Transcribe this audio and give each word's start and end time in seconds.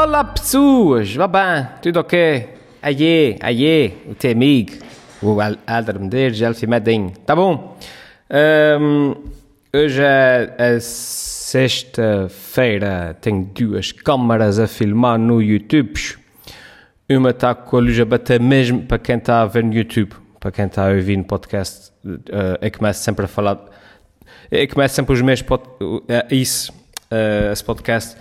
Olá 0.00 0.22
pessoas, 0.22 1.16
bem, 1.16 1.66
tudo 1.82 1.98
ok? 1.98 2.48
Aie, 2.80 3.36
aie, 3.40 3.96
o 4.06 4.14
teu 4.14 4.30
amigo, 4.30 4.74
o 5.20 5.38
Alder 5.66 5.98
Medeiros, 5.98 6.62
Medem, 6.62 7.08
tá 7.26 7.34
bom? 7.34 7.76
Um, 8.80 9.16
hoje 9.76 10.00
é, 10.00 10.54
é 10.56 10.78
sexta-feira, 10.78 13.16
tenho 13.20 13.44
duas 13.46 13.90
câmaras 13.90 14.60
a 14.60 14.68
filmar 14.68 15.18
no 15.18 15.42
YouTube. 15.42 15.98
Uma 17.10 17.30
está 17.30 17.56
com 17.56 17.78
a 17.78 17.80
luz 17.80 17.98
a 17.98 18.04
bater 18.04 18.38
mesmo 18.38 18.82
para 18.82 19.00
quem 19.00 19.16
está 19.16 19.42
a 19.42 19.46
ver 19.46 19.64
no 19.64 19.74
YouTube, 19.74 20.14
para 20.38 20.52
quem 20.52 20.66
está 20.66 20.86
a 20.86 20.92
ouvir 20.92 21.16
no 21.16 21.24
podcast, 21.24 21.90
uh, 22.04 22.56
eu 22.62 22.70
começo 22.70 23.02
sempre 23.02 23.24
a 23.24 23.28
falar, 23.28 23.58
eu 24.48 24.68
começo 24.68 24.94
sempre 24.94 25.12
os 25.12 25.22
meus, 25.22 25.40
uh, 25.40 26.04
isso, 26.30 26.70
uh, 27.10 27.50
esse 27.52 27.64
podcast, 27.64 28.16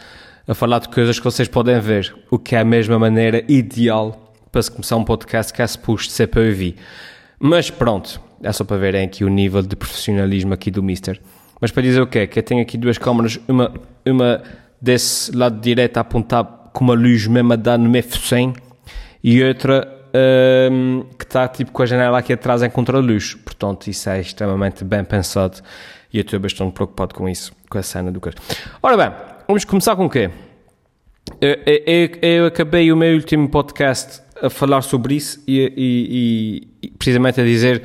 a 0.47 0.53
falar 0.53 0.79
de 0.79 0.89
coisas 0.89 1.19
que 1.19 1.25
vocês 1.25 1.47
podem 1.47 1.79
ver, 1.79 2.15
o 2.31 2.39
que 2.39 2.55
é 2.55 2.59
a 2.59 2.65
mesma 2.65 2.97
maneira 2.97 3.43
ideal 3.47 4.33
para 4.51 4.61
se 4.61 4.71
começar 4.71 4.95
um 4.95 5.03
podcast 5.03 5.53
que 5.53 5.61
é 5.61 5.67
suposto 5.67 6.11
ser 6.13 6.27
para 6.27 6.41
ouvir. 6.41 6.75
Mas 7.39 7.70
pronto, 7.70 8.21
é 8.41 8.51
só 8.51 8.63
para 8.63 8.77
verem 8.77 9.05
aqui 9.05 9.23
o 9.23 9.29
nível 9.29 9.61
de 9.61 9.75
profissionalismo 9.75 10.53
aqui 10.53 10.71
do 10.71 10.81
Mister. 10.81 11.20
Mas 11.59 11.71
para 11.71 11.83
dizer 11.83 12.01
o 12.01 12.07
quê? 12.07 12.25
Que 12.27 12.39
eu 12.39 12.43
tenho 12.43 12.61
aqui 12.61 12.77
duas 12.77 12.97
câmaras, 12.97 13.39
uma, 13.47 13.73
uma 14.05 14.41
desse 14.81 15.35
lado 15.35 15.59
direito 15.59 15.97
a 15.97 16.01
apontar 16.01 16.45
com 16.71 16.84
uma 16.84 16.93
luz 16.93 17.27
mesmo 17.27 17.53
a 17.53 17.55
dar 17.55 17.77
no 17.77 17.89
meu 17.89 18.03
focinho 18.03 18.53
e 19.23 19.43
outra 19.43 19.87
um, 20.71 21.03
que 21.17 21.25
está 21.25 21.48
tipo 21.48 21.71
com 21.71 21.84
a 21.84 21.85
janela 21.85 22.20
aqui 22.20 22.31
atrás 22.31 22.63
em 22.63 22.70
contra-luz. 22.70 23.34
Portanto, 23.34 23.87
isso 23.87 24.09
é 24.09 24.21
extremamente 24.21 24.84
bem 24.84 25.03
pensado 25.03 25.59
e 26.13 26.17
eu 26.17 26.21
estou 26.21 26.39
bastante 26.39 26.73
preocupado 26.73 27.13
com 27.13 27.27
isso, 27.27 27.51
com 27.70 27.77
a 27.77 27.84
cena 27.84 28.11
do 28.11 28.20
coisa. 28.21 28.37
Ora 28.81 28.98
bem, 28.98 29.27
vamos 29.47 29.63
começar 29.63 29.95
com 29.95 30.05
o 30.05 30.09
quê? 30.09 30.29
Eu, 31.39 31.57
eu, 31.65 32.09
eu, 32.21 32.45
acabei 32.48 32.91
o 32.91 32.98
meu 32.98 33.15
último 33.15 33.49
podcast 33.49 34.21
a 34.41 34.49
falar 34.49 34.81
sobre 34.81 35.15
isso 35.15 35.41
e, 35.48 35.73
e, 35.77 36.67
e, 36.84 36.89
precisamente 36.91 37.39
a 37.39 37.43
dizer 37.43 37.84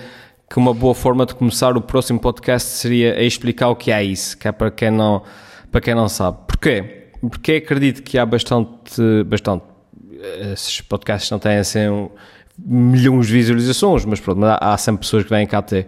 que 0.50 0.58
uma 0.58 0.74
boa 0.74 0.94
forma 0.94 1.24
de 1.24 1.34
começar 1.34 1.76
o 1.76 1.80
próximo 1.80 2.20
podcast 2.20 2.68
seria 2.68 3.14
a 3.14 3.22
explicar 3.22 3.68
o 3.68 3.76
que 3.76 3.90
é 3.90 4.02
isso, 4.02 4.36
que 4.36 4.48
é 4.48 4.52
para 4.52 4.70
quem 4.70 4.90
não, 4.90 5.22
para 5.70 5.80
quem 5.80 5.94
não 5.94 6.08
sabe. 6.08 6.38
Porquê? 6.46 7.08
Porque 7.20 7.52
acredito 7.52 8.02
que 8.02 8.18
há 8.18 8.26
bastante, 8.26 9.24
bastante 9.24 9.64
esses 10.52 10.80
podcasts 10.80 11.30
não 11.30 11.38
têm 11.38 11.58
assim 11.58 11.88
um, 11.88 12.10
milhões 12.58 13.28
de 13.28 13.32
visualizações, 13.32 14.04
mas 14.04 14.20
pronto, 14.20 14.44
há, 14.44 14.58
há 14.60 14.76
sempre 14.76 15.00
pessoas 15.02 15.24
que 15.24 15.30
vêm 15.30 15.46
cá 15.46 15.62
ter. 15.62 15.86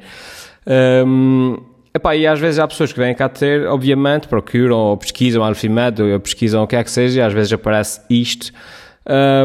Um, 1.04 1.73
epá, 1.94 2.16
e 2.16 2.26
às 2.26 2.40
vezes 2.40 2.58
há 2.58 2.66
pessoas 2.66 2.92
que 2.92 2.98
vêm 2.98 3.14
cá 3.14 3.28
ter, 3.28 3.66
obviamente, 3.66 4.26
procuram 4.26 4.76
ou 4.76 4.96
pesquisam 4.96 5.44
Alfimed 5.44 6.02
ou 6.02 6.20
pesquisam 6.20 6.64
o 6.64 6.66
que 6.66 6.74
é 6.74 6.82
que 6.82 6.90
seja, 6.90 7.20
e 7.20 7.22
às 7.22 7.32
vezes 7.32 7.52
aparece 7.52 8.00
isto. 8.10 8.52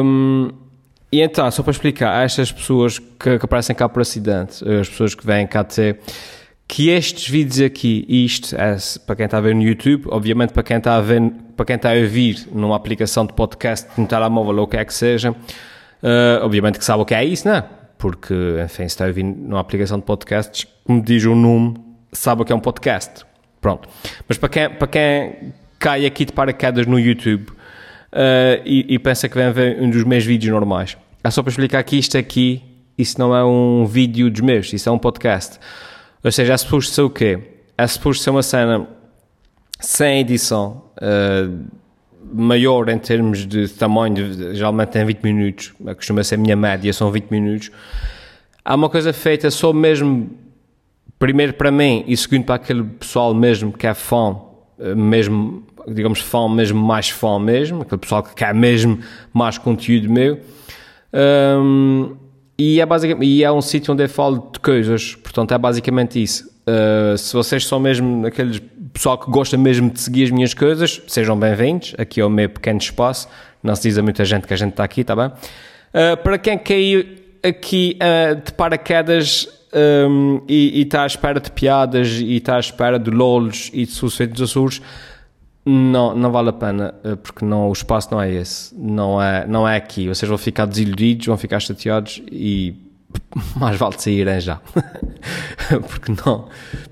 Um, 0.03 0.49
e 1.11 1.21
então, 1.21 1.49
só 1.51 1.63
para 1.63 1.71
explicar 1.71 2.23
estas 2.23 2.51
pessoas 2.51 2.99
que, 2.99 3.37
que, 3.39 3.45
aparecem 3.45 3.75
cá 3.75 3.87
por 3.87 4.01
acidente, 4.01 4.63
as 4.67 4.89
pessoas 4.89 5.15
que 5.15 5.25
vêm 5.25 5.45
cá 5.45 5.63
ter, 5.63 5.99
que 6.67 6.89
estes 6.89 7.27
vídeos 7.27 7.61
aqui, 7.61 8.05
isto 8.07 8.55
é 8.55 8.77
para 9.05 9.15
quem 9.15 9.25
está 9.25 9.39
a 9.39 9.41
ver 9.41 9.55
no 9.55 9.63
YouTube, 9.63 10.05
obviamente 10.09 10.53
para 10.53 10.61
quem 10.61 10.77
está 10.77 10.95
a 10.95 11.01
ver, 11.01 11.31
para 11.55 11.65
quem 11.65 11.75
está 11.75 11.91
a 11.91 11.95
ouvir 11.95 12.47
numa 12.51 12.75
aplicação 12.75 13.25
de 13.25 13.33
podcast, 13.33 13.87
no 13.97 14.05
telemóvel 14.05 14.55
ou 14.57 14.63
o 14.63 14.67
que 14.67 14.77
é 14.77 14.85
que 14.85 14.93
seja, 14.93 15.31
uh, 15.31 16.43
obviamente 16.43 16.77
que 16.77 16.85
sabe 16.85 17.01
o 17.01 17.05
que 17.05 17.15
é 17.15 17.25
isso, 17.25 17.47
não 17.47 17.55
é? 17.55 17.65
Porque, 17.97 18.33
enfim, 18.63 18.83
se 18.83 18.85
está 18.85 19.05
a 19.05 19.07
ouvir 19.07 19.23
numa 19.23 19.59
aplicação 19.59 19.97
de 19.97 20.05
podcasts, 20.05 20.67
como 20.85 21.01
diz 21.01 21.25
o 21.25 21.33
nome, 21.33 21.88
sabe 22.11 22.41
o 22.41 22.45
que 22.45 22.51
é 22.51 22.55
um 22.55 22.59
podcast. 22.59 23.25
Pronto. 23.61 23.89
Mas 24.27 24.37
para 24.37 24.49
quem, 24.49 24.69
para 24.69 24.87
quem 24.87 25.53
cai 25.77 26.05
aqui 26.05 26.25
de 26.25 26.33
paraquedas 26.33 26.85
no 26.85 26.99
YouTube 26.99 27.49
uh, 27.49 28.61
e, 28.65 28.85
e, 28.89 28.99
pensa 28.99 29.27
que 29.27 29.35
vem 29.35 29.51
ver 29.51 29.81
um 29.81 29.89
dos 29.89 30.03
meus 30.03 30.25
vídeos 30.25 30.51
normais, 30.51 30.97
é 31.23 31.29
só 31.29 31.41
para 31.41 31.51
explicar 31.51 31.83
que 31.83 31.97
isto 31.97 32.17
aqui, 32.17 32.61
isso 32.97 33.19
não 33.19 33.35
é 33.35 33.43
um 33.43 33.85
vídeo 33.85 34.29
dos 34.29 34.41
meus, 34.41 34.71
isso 34.71 34.87
é 34.87 34.91
um 34.91 34.97
podcast. 34.97 35.59
Ou 36.23 36.31
seja, 36.31 36.53
é 36.53 36.57
suposto 36.57 36.93
ser 36.93 37.01
o 37.01 37.09
quê? 37.09 37.39
É 37.77 37.87
suposto 37.87 38.23
ser 38.23 38.29
uma 38.29 38.43
cena 38.43 38.87
sem 39.79 40.19
edição, 40.19 40.83
uh, 41.01 41.65
maior 42.33 42.89
em 42.89 42.97
termos 42.97 43.45
de 43.47 43.67
tamanho, 43.69 44.53
geralmente 44.53 44.89
tem 44.89 45.05
20 45.05 45.23
minutos, 45.23 45.73
costuma 45.95 46.23
ser 46.23 46.35
a 46.35 46.37
minha 46.37 46.55
média, 46.55 46.91
são 46.91 47.11
20 47.11 47.29
minutos. 47.31 47.71
Há 48.63 48.75
uma 48.75 48.89
coisa 48.89 49.13
feita 49.13 49.49
só 49.49 49.71
mesmo, 49.71 50.29
primeiro 51.19 51.53
para 51.53 51.69
mim 51.69 52.03
e 52.07 52.15
segundo 52.15 52.45
para 52.45 52.55
aquele 52.55 52.83
pessoal 52.83 53.33
mesmo 53.35 53.71
que 53.71 53.85
é 53.85 53.93
fã, 53.93 54.37
eh, 54.79 54.95
mesmo, 54.95 55.67
digamos 55.87 56.21
fã, 56.21 56.47
mesmo 56.47 56.81
mais 56.81 57.09
fã 57.09 57.37
mesmo, 57.37 57.81
aquele 57.81 57.99
pessoal 57.99 58.23
que 58.23 58.33
quer 58.33 58.55
mesmo 58.55 58.99
mais 59.33 59.57
conteúdo 59.57 60.09
meu. 60.09 60.39
Um, 61.13 62.15
e 62.57 62.79
é, 62.81 62.85
basicamente, 62.85 63.25
e 63.25 63.43
é 63.43 63.51
um 63.51 63.61
sítio 63.61 63.93
onde 63.93 64.03
eu 64.03 64.09
falo 64.09 64.49
de 64.53 64.59
coisas, 64.59 65.15
portanto 65.15 65.53
é 65.53 65.57
basicamente 65.57 66.21
isso. 66.21 66.49
Uh, 66.67 67.17
se 67.17 67.33
vocês 67.33 67.65
são 67.65 67.79
mesmo 67.79 68.25
aqueles 68.25 68.61
pessoal 68.93 69.17
que 69.17 69.29
gosta 69.29 69.57
mesmo 69.57 69.89
de 69.89 69.99
seguir 69.99 70.25
as 70.25 70.31
minhas 70.31 70.53
coisas, 70.53 71.01
sejam 71.07 71.37
bem-vindos. 71.37 71.95
Aqui 71.97 72.19
é 72.21 72.25
o 72.25 72.29
meu 72.29 72.49
pequeno 72.49 72.79
espaço. 72.79 73.27
Não 73.63 73.75
se 73.75 73.83
diz 73.83 73.97
a 73.97 74.01
muita 74.01 74.25
gente 74.25 74.47
que 74.47 74.53
a 74.53 74.57
gente 74.57 74.71
está 74.71 74.83
aqui, 74.83 75.01
está 75.01 75.15
bem? 75.15 75.27
Uh, 75.27 76.17
para 76.21 76.37
quem 76.37 76.57
caiu 76.57 77.05
aqui 77.43 77.97
uh, 78.01 78.35
de 78.35 78.51
paraquedas 78.53 79.47
um, 79.73 80.41
e, 80.47 80.81
está 80.81 81.03
à 81.03 81.05
espera 81.05 81.39
de 81.39 81.51
piadas 81.51 82.07
e 82.19 82.35
está 82.35 82.55
à 82.55 82.59
espera 82.59 82.97
de 82.97 83.11
lolos 83.11 83.69
e 83.73 83.85
de 83.85 83.91
suceitos 83.91 84.41
azuis, 84.41 84.81
não, 85.65 86.15
não 86.15 86.31
vale 86.31 86.49
a 86.49 86.53
pena, 86.53 86.95
eh, 87.03 87.15
porque 87.15 87.45
não, 87.45 87.69
o 87.69 87.73
espaço 87.73 88.09
não 88.11 88.21
é 88.21 88.31
esse, 88.31 88.73
não 88.75 89.21
é, 89.21 89.45
não 89.45 89.67
é 89.67 89.75
aqui. 89.75 90.07
Vocês 90.07 90.27
vão 90.27 90.37
ficar 90.37 90.65
desiludidos, 90.65 91.27
vão 91.27 91.37
ficar 91.37 91.59
chateados 91.59 92.21
e 92.31 92.75
mais 93.55 93.77
vale 93.77 93.99
saírem 93.99 94.39
já. 94.39 94.59
porque, 95.87 96.11
não, 96.25 96.47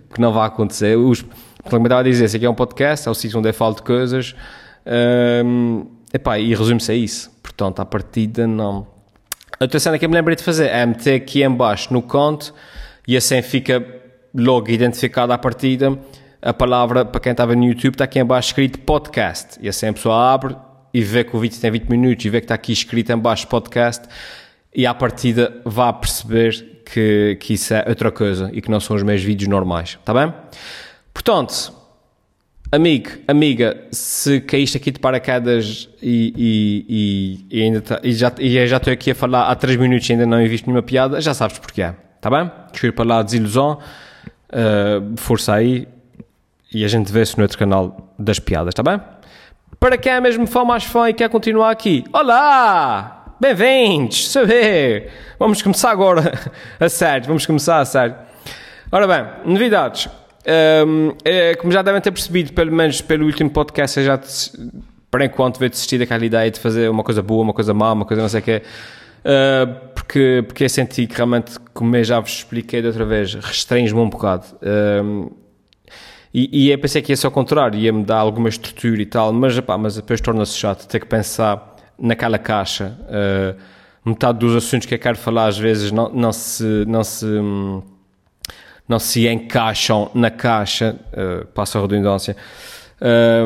porque 0.08 0.22
não 0.22 0.32
vai 0.32 0.48
acontecer. 0.48 0.96
Os, 0.98 1.26
como 1.70 1.88
estava 1.88 2.02
a 2.02 2.04
dizer, 2.04 2.26
esse 2.26 2.38
aqui 2.38 2.46
é 2.46 2.50
um 2.50 2.56
podcast, 2.56 3.08
é 3.08 3.12
o 3.12 3.16
sítio 3.16 3.40
onde 3.40 3.50
eu 3.50 3.54
falo 3.54 3.76
de 3.76 3.82
coisas 3.82 4.36
um, 5.46 5.86
epá, 6.14 6.40
e 6.40 6.54
resume-se 6.54 6.92
a 6.92 6.96
isso. 6.96 7.32
Portanto, 7.42 7.80
à 7.80 7.86
partida, 7.86 8.48
não. 8.48 8.88
A 9.60 9.64
outra 9.64 9.80
cena 9.80 9.98
que 9.98 10.06
eu 10.06 10.10
me 10.10 10.16
lembrei 10.16 10.36
de 10.36 10.44
fazer 10.44 10.68
é 10.68 10.86
meter 10.86 11.16
aqui 11.16 11.44
em 11.44 11.50
baixo 11.50 11.92
no 11.94 12.02
conto 12.02 12.54
e 13.08 13.18
assim 13.18 13.42
fica 13.42 13.86
logo 14.34 14.70
identificado 14.70 15.34
à 15.34 15.38
partida 15.38 15.98
a 16.42 16.54
palavra, 16.54 17.04
para 17.04 17.20
quem 17.20 17.32
estava 17.32 17.56
no 17.56 17.66
YouTube, 17.66 17.96
está 17.96 18.04
aqui 18.04 18.20
em 18.20 18.26
baixo 18.26 18.50
escrito 18.50 18.80
podcast. 18.80 19.58
E 19.60 19.68
assim 19.68 19.88
a 19.88 19.94
pessoa 19.94 20.34
abre 20.34 20.56
e 20.94 21.02
vê 21.02 21.24
que 21.24 21.36
o 21.36 21.40
vídeo 21.40 21.60
tem 21.60 21.72
20 21.72 21.90
minutos 21.90 22.26
e 22.26 22.30
vê 22.30 22.40
que 22.40 22.46
está 22.46 22.56
aqui 22.56 22.72
escrito 22.72 23.12
em 23.12 23.18
baixo 23.18 23.48
podcast 23.48 24.08
e 24.74 24.86
à 24.86 24.94
partida 24.94 25.62
vá 25.66 25.92
perceber 25.92 26.84
que, 26.86 27.38
que 27.40 27.54
isso 27.56 27.74
é 27.74 27.86
outra 27.88 28.12
coisa 28.12 28.50
e 28.54 28.62
que 28.62 28.70
não 28.70 28.80
são 28.80 28.96
os 28.96 29.04
meus 29.04 29.22
vídeos 29.22 29.50
normais, 29.50 29.98
está 30.00 30.14
bem? 30.14 30.34
Portanto, 31.14 31.74
amigo, 32.72 33.10
amiga, 33.28 33.86
se 33.92 34.42
caíste 34.42 34.78
aqui 34.78 34.92
de 34.92 35.00
paraquedas 35.00 35.90
e, 36.02 36.34
e, 36.38 37.46
e, 37.50 37.64
ainda 37.64 37.82
tá, 37.82 38.00
e, 38.04 38.14
já, 38.14 38.32
e 38.40 38.68
já 38.68 38.78
estou 38.78 38.92
aqui 38.92 39.12
a 39.12 39.16
falar 39.16 39.50
há 39.50 39.56
3 39.56 39.78
minutos 39.78 40.08
e 40.10 40.14
ainda 40.14 40.26
não 40.26 40.38
visto 40.48 40.66
nenhuma 40.66 40.84
piada, 40.84 41.22
já 41.22 41.34
sabes 41.34 41.58
porquê, 41.60 41.90
está 42.16 42.30
bem? 42.30 42.52
Desculpa 42.72 43.04
lá 43.04 43.20
a 43.20 43.24
desilusão, 43.24 43.80
uh, 44.50 45.18
força 45.18 45.54
aí, 45.54 45.88
e 46.74 46.84
a 46.84 46.88
gente 46.88 47.12
vê-se 47.12 47.38
no 47.38 47.44
outro 47.44 47.58
canal 47.58 48.14
das 48.20 48.40
piadas, 48.40 48.70
está 48.70 48.84
bem? 48.84 49.02
Para 49.80 49.98
quem 49.98 50.12
é 50.12 50.20
mesmo 50.20 50.48
fã 50.48 50.66
mais 50.66 50.84
fã 50.84 51.10
e 51.10 51.14
quer 51.14 51.30
continuar 51.30 51.72
aqui, 51.72 52.04
olá! 52.12 53.36
Bem-vindos! 53.40 54.30
Saber! 54.32 55.12
Vamos 55.40 55.62
começar 55.62 55.92
agora 55.92 56.34
a 56.80 56.90
sério, 56.90 57.28
vamos 57.28 57.46
começar 57.46 57.80
a 57.80 57.86
sério. 57.86 58.16
Ora 58.92 59.08
bem, 59.08 59.54
novidades. 59.54 60.10
Um, 60.48 61.14
é, 61.26 61.56
como 61.56 61.72
já 61.72 61.82
devem 61.82 62.00
ter 62.00 62.12
percebido, 62.12 62.54
pelo 62.54 62.72
menos 62.72 63.02
pelo 63.02 63.26
último 63.26 63.50
podcast, 63.50 64.00
eu 64.00 64.06
já, 64.06 64.20
por 65.12 65.22
enquanto, 65.22 65.60
veio 65.60 65.70
desistir 65.70 65.98
daquela 65.98 66.26
ideia 66.26 66.50
de 66.50 66.60
fazer 66.60 66.90
uma 66.90 67.04
coisa 67.04 67.22
boa, 67.22 67.44
uma 67.44 67.54
coisa 67.54 67.74
má, 67.74 67.92
uma 67.92 68.06
coisa 68.06 68.22
não 68.22 68.30
sei 68.30 68.40
o 68.40 68.44
quê. 68.44 68.62
Uh, 69.20 69.90
porque, 69.94 70.44
porque 70.48 70.64
eu 70.64 70.70
senti 70.70 71.06
que 71.06 71.16
realmente, 71.16 71.60
como 71.74 71.96
eu 71.96 72.04
já 72.04 72.20
vos 72.20 72.32
expliquei 72.32 72.82
de 72.82 72.88
outra 72.88 73.04
vez, 73.04 73.34
restringe-me 73.34 74.00
um 74.00 74.10
bocado. 74.10 74.46
E, 76.34 76.68
e 76.68 76.72
eu 76.72 76.78
pensei 76.78 77.02
que 77.02 77.12
ia 77.12 77.18
ser 77.18 77.26
ao 77.26 77.32
contrário, 77.32 77.80
ia-me 77.80 78.04
dar 78.04 78.18
alguma 78.18 78.48
estrutura 78.48 79.02
e 79.02 79.06
tal, 79.06 79.34
mas, 79.34 79.58
epá, 79.58 79.78
mas 79.78 79.96
depois 79.96 80.22
torna-se 80.22 80.56
chato 80.56 80.88
ter 80.88 81.00
que 81.00 81.08
pensar 81.08 81.76
naquela 81.98 82.38
caixa. 82.38 82.98
Uh, 83.10 83.60
metade 84.10 84.40
dos 84.40 84.56
assuntos 84.56 84.86
que 84.86 84.94
eu 84.94 85.00
quero 85.00 85.18
falar 85.18 85.48
às 85.48 85.58
vezes 85.58 85.92
não, 85.92 86.10
não 86.10 86.32
se. 86.32 86.86
Não 86.88 87.04
se 87.04 87.26
não 88.88 89.00
se 89.00 89.28
encaixam 89.28 90.10
na 90.14 90.30
caixa, 90.32 90.96
uh, 91.14 91.46
passa 91.48 91.78
a 91.78 91.82
redundância, 91.82 92.36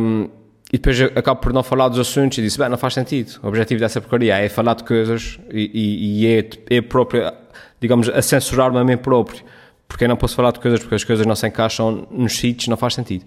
um, 0.02 0.30
e 0.72 0.78
depois 0.78 1.02
acabo 1.02 1.42
por 1.42 1.52
não 1.52 1.64
falar 1.64 1.90
dos 1.90 2.00
assuntos 2.00 2.38
e 2.38 2.42
disse, 2.42 2.58
bem, 2.58 2.70
não 2.70 2.78
faz 2.78 2.94
sentido. 2.94 3.40
O 3.44 3.48
objetivo 3.48 3.80
dessa 3.80 4.00
porcaria 4.00 4.38
é 4.38 4.48
falar 4.48 4.76
de 4.76 4.86
coisas 4.86 5.38
e, 5.52 5.70
e, 5.74 6.22
e 6.22 6.28
é, 6.28 6.78
é 6.78 6.82
próprio, 6.82 7.30
digamos, 7.82 8.08
a 8.08 8.22
censurar-me 8.22 8.78
a 8.78 8.84
mim 8.84 8.96
próprio 8.96 9.44
porque 9.92 10.06
eu 10.06 10.08
não 10.08 10.16
posso 10.16 10.36
falar 10.36 10.52
de 10.52 10.60
coisas 10.60 10.80
porque 10.80 10.96
as 10.96 11.04
coisas 11.04 11.26
não 11.26 11.36
se 11.36 11.46
encaixam 11.46 12.08
nos 12.10 12.38
sítios, 12.38 12.70
não 12.70 12.78
faz 12.78 12.94
sentido. 12.94 13.26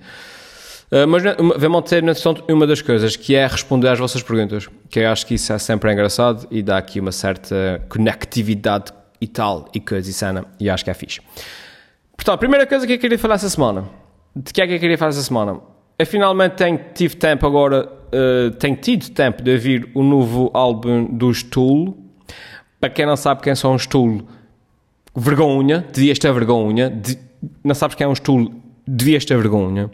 Uh, 0.91 1.07
mas 1.07 1.23
vamos 1.59 1.89
ter, 1.89 2.03
na 2.03 2.13
uma 2.49 2.67
das 2.67 2.81
coisas, 2.81 3.17
que 3.17 3.35
é 3.35 3.47
responder 3.47 3.89
às 3.89 3.99
vossas 3.99 4.23
perguntas, 4.23 4.69
que 4.89 5.01
eu 5.01 5.11
acho 5.11 5.27
que 5.27 5.35
isso 5.35 5.53
é 5.53 5.59
sempre 5.59 5.93
engraçado 5.93 6.47
e 6.51 6.63
dá 6.63 6.79
aqui 6.79 7.01
uma 7.01 7.13
certa 7.13 7.83
conectividade 7.89 8.93
e 9.21 9.27
tal, 9.27 9.69
e 9.75 9.81
coisa 9.81 10.09
e 10.09 10.13
cena, 10.13 10.45
e 10.59 10.71
acho 10.71 10.85
que 10.85 10.91
é 10.91 10.95
fixe. 10.95 11.21
Portanto, 12.25 12.37
a 12.37 12.39
primeira 12.39 12.67
coisa 12.67 12.87
que 12.87 12.95
eu 12.95 12.99
queria 12.99 13.19
falar 13.19 13.35
essa 13.35 13.51
semana, 13.51 13.85
de 14.35 14.51
que 14.51 14.63
é 14.63 14.67
que 14.67 14.73
eu 14.73 14.81
queria 14.81 14.97
falar 14.97 15.11
essa 15.11 15.21
semana? 15.21 15.61
Eu 15.99 16.07
finalmente 16.07 16.53
tenho, 16.53 16.81
tive 16.95 17.17
tempo 17.17 17.47
agora, 17.47 17.87
uh, 17.87 18.51
tenho 18.53 18.77
tido 18.77 19.11
tempo 19.11 19.43
de 19.43 19.53
ouvir 19.53 19.91
o 19.93 20.03
novo 20.03 20.51
álbum 20.55 21.05
dos 21.05 21.43
Tool. 21.43 21.95
Para 22.81 22.89
quem 22.89 23.05
não 23.05 23.15
sabe 23.15 23.43
quem 23.43 23.55
são 23.55 23.75
os 23.75 23.87
Tool, 23.87 24.23
vergonha, 25.15 25.85
devias 25.93 26.19
ter 26.19 26.33
vergonha. 26.33 26.89
De, 26.89 27.19
não 27.63 27.75
sabes 27.75 27.95
quem 27.95 28.07
é 28.07 28.09
um 28.09 28.15
Tool, 28.15 28.51
devias 28.89 29.27
ter 29.27 29.37
vergonha. 29.37 29.91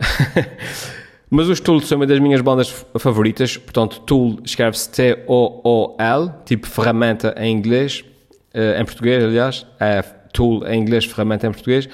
Mas 1.28 1.46
os 1.46 1.60
Tool 1.60 1.78
são 1.82 1.98
uma 1.98 2.06
das 2.06 2.20
minhas 2.20 2.40
bandas 2.40 2.70
favoritas. 2.98 3.58
Portanto, 3.58 4.00
Tool 4.00 4.40
escreve-se 4.46 4.88
T-O-O-L, 4.92 6.30
tipo 6.46 6.66
ferramenta 6.66 7.34
em 7.36 7.54
inglês, 7.54 8.02
uh, 8.54 8.80
em 8.80 8.84
português, 8.86 9.22
aliás. 9.22 9.66
É 9.78 10.19
Tool 10.32 10.66
em 10.66 10.80
inglês, 10.80 11.04
ferramenta 11.04 11.46
em 11.46 11.52
português. 11.52 11.88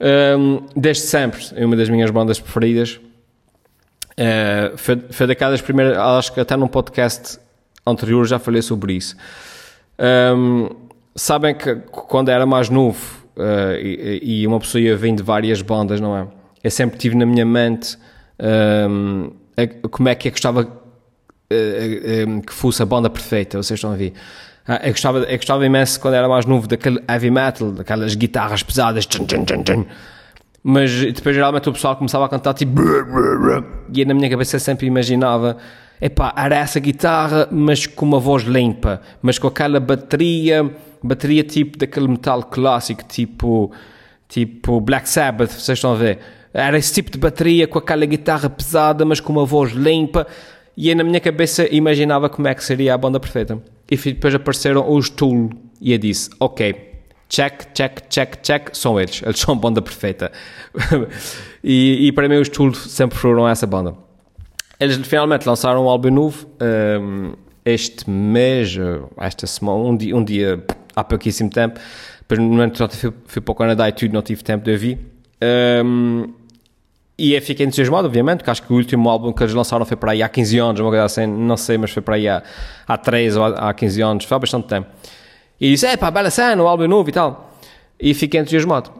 Um, 0.00 0.66
desde 0.74 1.02
sempre, 1.04 1.44
é 1.54 1.64
uma 1.64 1.76
das 1.76 1.88
minhas 1.88 2.10
bandas 2.10 2.40
preferidas. 2.40 3.00
Uh, 4.12 4.76
foi, 4.76 5.02
foi 5.10 5.26
daquelas 5.26 5.60
primeiras, 5.60 5.96
acho 5.96 6.32
que 6.32 6.40
até 6.40 6.56
num 6.56 6.68
podcast 6.68 7.38
anterior 7.86 8.26
já 8.26 8.38
falei 8.38 8.62
sobre 8.62 8.94
isso. 8.94 9.16
Um, 9.98 10.68
sabem 11.14 11.54
que 11.54 11.76
quando 11.90 12.30
era 12.30 12.46
mais 12.46 12.68
novo 12.70 13.26
uh, 13.36 13.74
e, 13.78 14.40
e, 14.40 14.46
uma 14.46 14.58
pessoa 14.58 14.80
ia 14.80 14.96
vendo 14.96 15.22
várias 15.22 15.60
bandas, 15.62 16.00
não 16.00 16.16
é? 16.16 16.26
Eu 16.62 16.70
sempre 16.70 16.98
tive 16.98 17.14
na 17.16 17.26
minha 17.26 17.44
mente 17.44 17.96
um, 18.88 19.32
como 19.90 20.08
é 20.08 20.14
que 20.14 20.28
eu 20.28 20.32
gostava 20.32 20.62
uh, 20.62 22.42
que 22.42 22.52
fosse 22.52 22.82
a 22.82 22.86
banda 22.86 23.10
perfeita, 23.10 23.62
vocês 23.62 23.78
estão 23.78 23.92
a 23.92 23.96
ver. 23.96 24.14
Ah, 24.72 24.80
eu, 24.84 24.92
gostava, 24.92 25.18
eu 25.18 25.36
gostava 25.36 25.66
imenso 25.66 25.98
quando 25.98 26.14
era 26.14 26.28
mais 26.28 26.46
novo 26.46 26.68
daquele 26.68 27.02
heavy 27.10 27.28
metal, 27.28 27.72
daquelas 27.72 28.14
guitarras 28.14 28.62
pesadas. 28.62 29.04
Tchum, 29.04 29.26
tchum, 29.26 29.44
tchum, 29.44 29.84
Mas 30.62 30.92
depois 31.12 31.34
geralmente 31.34 31.68
o 31.68 31.72
pessoal 31.72 31.96
começava 31.96 32.26
a 32.26 32.28
cantar 32.28 32.54
tipo. 32.54 32.80
E 33.92 34.04
na 34.04 34.14
minha 34.14 34.30
cabeça 34.30 34.60
sempre 34.60 34.86
imaginava. 34.86 35.56
Epá, 36.00 36.32
era 36.36 36.54
essa 36.54 36.78
guitarra, 36.78 37.48
mas 37.50 37.84
com 37.84 38.06
uma 38.06 38.20
voz 38.20 38.44
limpa, 38.44 39.00
mas 39.20 39.40
com 39.40 39.48
aquela 39.48 39.80
bateria, 39.80 40.70
bateria 41.02 41.42
tipo 41.42 41.76
daquele 41.76 42.06
metal 42.06 42.44
clássico, 42.44 43.02
tipo, 43.02 43.72
tipo 44.28 44.80
Black 44.80 45.08
Sabbath, 45.08 45.50
vocês 45.50 45.78
estão 45.78 45.94
a 45.94 45.96
ver? 45.96 46.20
Era 46.54 46.78
esse 46.78 46.94
tipo 46.94 47.10
de 47.10 47.18
bateria 47.18 47.66
com 47.66 47.80
aquela 47.80 48.06
guitarra 48.06 48.48
pesada, 48.48 49.04
mas 49.04 49.18
com 49.18 49.32
uma 49.32 49.44
voz 49.44 49.72
limpa. 49.72 50.28
E 50.76 50.88
eu, 50.90 50.96
na 50.96 51.02
minha 51.02 51.20
cabeça 51.20 51.66
imaginava 51.74 52.28
como 52.28 52.46
é 52.46 52.54
que 52.54 52.62
seria 52.62 52.94
a 52.94 52.98
banda 52.98 53.18
perfeita. 53.18 53.60
E 53.90 53.96
depois 53.96 54.34
apareceram 54.34 54.88
os 54.88 55.10
Tool 55.10 55.50
e 55.80 55.92
eu 55.92 55.98
disse, 55.98 56.30
ok, 56.38 56.74
check, 57.28 57.72
check, 57.74 58.02
check, 58.08 58.36
check, 58.42 58.68
são 58.72 59.00
eles, 59.00 59.22
eles 59.24 59.40
são 59.40 59.56
banda 59.56 59.82
perfeita. 59.82 60.30
e, 61.64 62.06
e, 62.06 62.12
para 62.12 62.28
mim 62.28 62.36
os 62.36 62.48
Tool 62.48 62.72
sempre 62.74 63.18
foram 63.18 63.48
essa 63.48 63.66
banda. 63.66 63.94
Eles 64.78 64.96
finalmente 65.06 65.46
lançaram 65.46 65.84
um 65.84 65.88
álbum 65.88 66.10
novo 66.10 66.46
um, 67.00 67.32
este 67.64 68.08
mês, 68.08 68.76
esta 69.18 69.46
semana, 69.46 69.78
um 69.78 69.96
dia, 69.96 70.16
um 70.16 70.24
dia 70.24 70.64
há 70.94 71.02
pouquíssimo 71.02 71.50
tempo. 71.50 71.80
Depois, 72.20 72.40
no 72.40 72.46
momento, 72.46 72.88
fui, 72.88 73.12
fui 73.26 73.42
para 73.42 73.52
o 73.52 73.54
Canadá 73.54 73.88
e 73.88 73.92
tudo, 73.92 74.12
não 74.12 74.22
tive 74.22 74.42
tempo 74.42 74.64
de 74.64 74.70
ouvir. 74.70 74.98
Um, 75.84 76.32
e 77.20 77.34
eu 77.34 77.42
fiquei 77.42 77.66
entusiasmado, 77.66 78.06
obviamente, 78.06 78.38
porque 78.38 78.50
acho 78.50 78.62
que 78.62 78.72
o 78.72 78.76
último 78.76 79.10
álbum 79.10 79.30
que 79.30 79.42
eles 79.42 79.52
lançaram 79.52 79.84
foi 79.84 79.94
para 79.94 80.12
aí 80.12 80.22
há 80.22 80.28
15 80.28 80.58
anos, 80.58 80.80
uma 80.80 80.88
coisa 80.88 81.04
assim, 81.04 81.26
não 81.26 81.54
sei, 81.54 81.76
mas 81.76 81.90
foi 81.90 82.00
para 82.00 82.14
aí 82.14 82.26
há, 82.26 82.42
há 82.88 82.96
13 82.96 83.38
ou 83.38 83.44
há 83.44 83.74
15 83.74 84.00
anos, 84.00 84.24
foi 84.24 84.36
há 84.36 84.38
bastante 84.38 84.66
tempo. 84.66 84.88
E 85.60 85.70
disse, 85.70 85.86
é 85.86 85.98
pá, 85.98 86.10
bela 86.10 86.30
cena, 86.30 86.62
o 86.62 86.66
álbum 86.66 86.84
é 86.84 86.88
novo 86.88 87.10
e 87.10 87.12
tal. 87.12 87.54
E 88.00 88.14
fiquei 88.14 88.40
entusiasmado. 88.40 88.90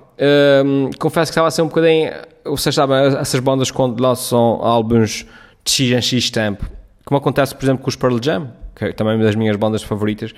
Um, 0.67 0.90
confesso 0.99 1.31
que 1.31 1.32
estava 1.32 1.49
a 1.49 1.50
ser 1.50 1.62
um 1.62 1.69
bocadinho, 1.69 2.12
vocês 2.44 2.75
sabem, 2.75 2.99
essas 3.19 3.40
bandas 3.40 3.70
quando 3.70 3.99
lançam 3.99 4.61
álbuns 4.62 5.25
de 5.64 5.73
X 5.73 5.90
em 5.90 6.02
X 6.02 6.31
tempo, 6.31 6.66
como 7.06 7.16
acontece, 7.16 7.55
por 7.55 7.64
exemplo, 7.64 7.82
com 7.82 7.88
os 7.88 7.96
Pearl 7.96 8.19
Jam, 8.23 8.52
que 8.76 8.84
é 8.84 8.93
também 8.93 9.14
uma 9.14 9.25
das 9.25 9.34
minhas 9.34 9.56
bandas 9.56 9.82
favoritas, 9.82 10.32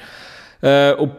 uh, 0.63 1.11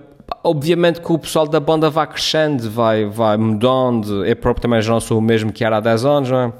obviamente 0.44 1.02
que 1.02 1.12
o 1.12 1.18
pessoal 1.18 1.48
da 1.48 1.60
banda 1.60 1.90
vai 1.90 2.08
crescendo, 2.08 2.70
vai, 2.70 3.06
vai 3.06 3.38
mudando. 3.38 4.26
Eu 4.26 4.36
próprio 4.36 4.62
também 4.62 4.82
já 4.82 4.92
não 4.92 5.00
sou 5.00 5.18
o 5.18 5.22
mesmo 5.22 5.52
que 5.52 5.64
era 5.64 5.78
há 5.78 5.80
10 5.80 6.06
anos, 6.06 6.30
não 6.30 6.40
é? 6.40 6.54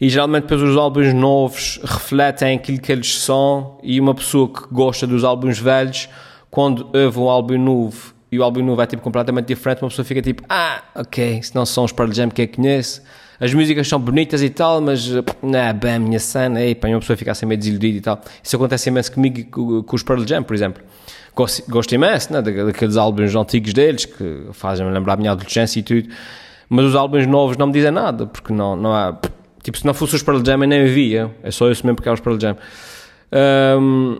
E 0.00 0.08
geralmente 0.08 0.42
depois 0.42 0.62
os 0.62 0.76
álbuns 0.76 1.14
novos 1.14 1.80
refletem 1.84 2.56
aquilo 2.56 2.80
que 2.80 2.90
eles 2.90 3.20
são 3.20 3.78
e 3.82 4.00
uma 4.00 4.14
pessoa 4.14 4.48
que 4.48 4.62
gosta 4.72 5.06
dos 5.06 5.22
álbuns 5.22 5.58
velhos, 5.58 6.08
quando 6.50 6.90
ouve 6.92 7.18
um 7.18 7.28
álbum 7.28 7.58
novo 7.58 8.12
e 8.30 8.38
o 8.38 8.42
álbum 8.42 8.64
novo 8.64 8.82
é 8.82 8.86
tipo 8.86 9.02
completamente 9.02 9.46
diferente, 9.46 9.82
uma 9.82 9.88
pessoa 9.88 10.04
fica 10.04 10.20
tipo, 10.20 10.42
ah, 10.48 10.82
ok, 10.94 11.42
se 11.42 11.54
não 11.54 11.64
são 11.64 11.84
os 11.84 11.92
Pearl 11.92 12.10
Jam 12.12 12.30
que 12.30 12.42
eu 12.42 12.48
conheço, 12.48 13.02
as 13.38 13.52
músicas 13.52 13.86
são 13.86 14.00
bonitas 14.00 14.42
e 14.42 14.50
tal, 14.50 14.80
mas 14.80 15.08
não 15.42 15.58
é 15.58 15.72
bem 15.72 15.94
a 15.94 15.98
minha 15.98 16.18
cena, 16.18 16.64
e 16.64 16.76
uma 16.82 17.00
pessoa 17.00 17.16
fica 17.16 17.30
assim 17.30 17.44
meio 17.44 17.58
desiludida 17.58 17.98
e 17.98 18.00
tal. 18.00 18.20
Isso 18.42 18.56
acontece 18.56 18.88
imenso 18.88 19.12
comigo 19.12 19.44
com, 19.50 19.82
com 19.82 19.96
os 19.96 20.02
Pearl 20.02 20.24
Jam, 20.26 20.42
por 20.42 20.54
exemplo 20.54 20.82
gosto, 21.34 21.94
imenso 21.94 22.32
né, 22.32 22.42
daqueles 22.42 22.96
álbuns 22.96 23.34
antigos 23.34 23.72
deles 23.72 24.04
que 24.04 24.46
fazem-me 24.52 24.92
lembrar 24.92 25.14
a 25.14 25.16
minha 25.16 25.32
adolescência 25.32 25.80
e 25.80 25.82
tudo, 25.82 26.08
mas 26.68 26.86
os 26.86 26.94
álbuns 26.94 27.26
novos 27.26 27.56
não 27.56 27.66
me 27.66 27.72
dizem 27.72 27.90
nada, 27.90 28.26
porque 28.26 28.52
não, 28.52 28.76
não 28.76 28.94
há. 28.94 29.16
Tipo, 29.62 29.78
se 29.78 29.86
não 29.86 29.94
fosse 29.94 30.16
os 30.16 30.22
Pearl 30.22 30.42
Jam, 30.44 30.62
eu 30.62 30.68
nem 30.68 30.86
via, 30.86 31.30
é 31.42 31.50
só 31.50 31.70
isso 31.70 31.86
mesmo 31.86 31.96
porque 31.96 32.08
é 32.08 32.12
os 32.12 32.20
Pearl 32.20 32.38
Jam. 32.38 32.56
Um, 33.80 34.18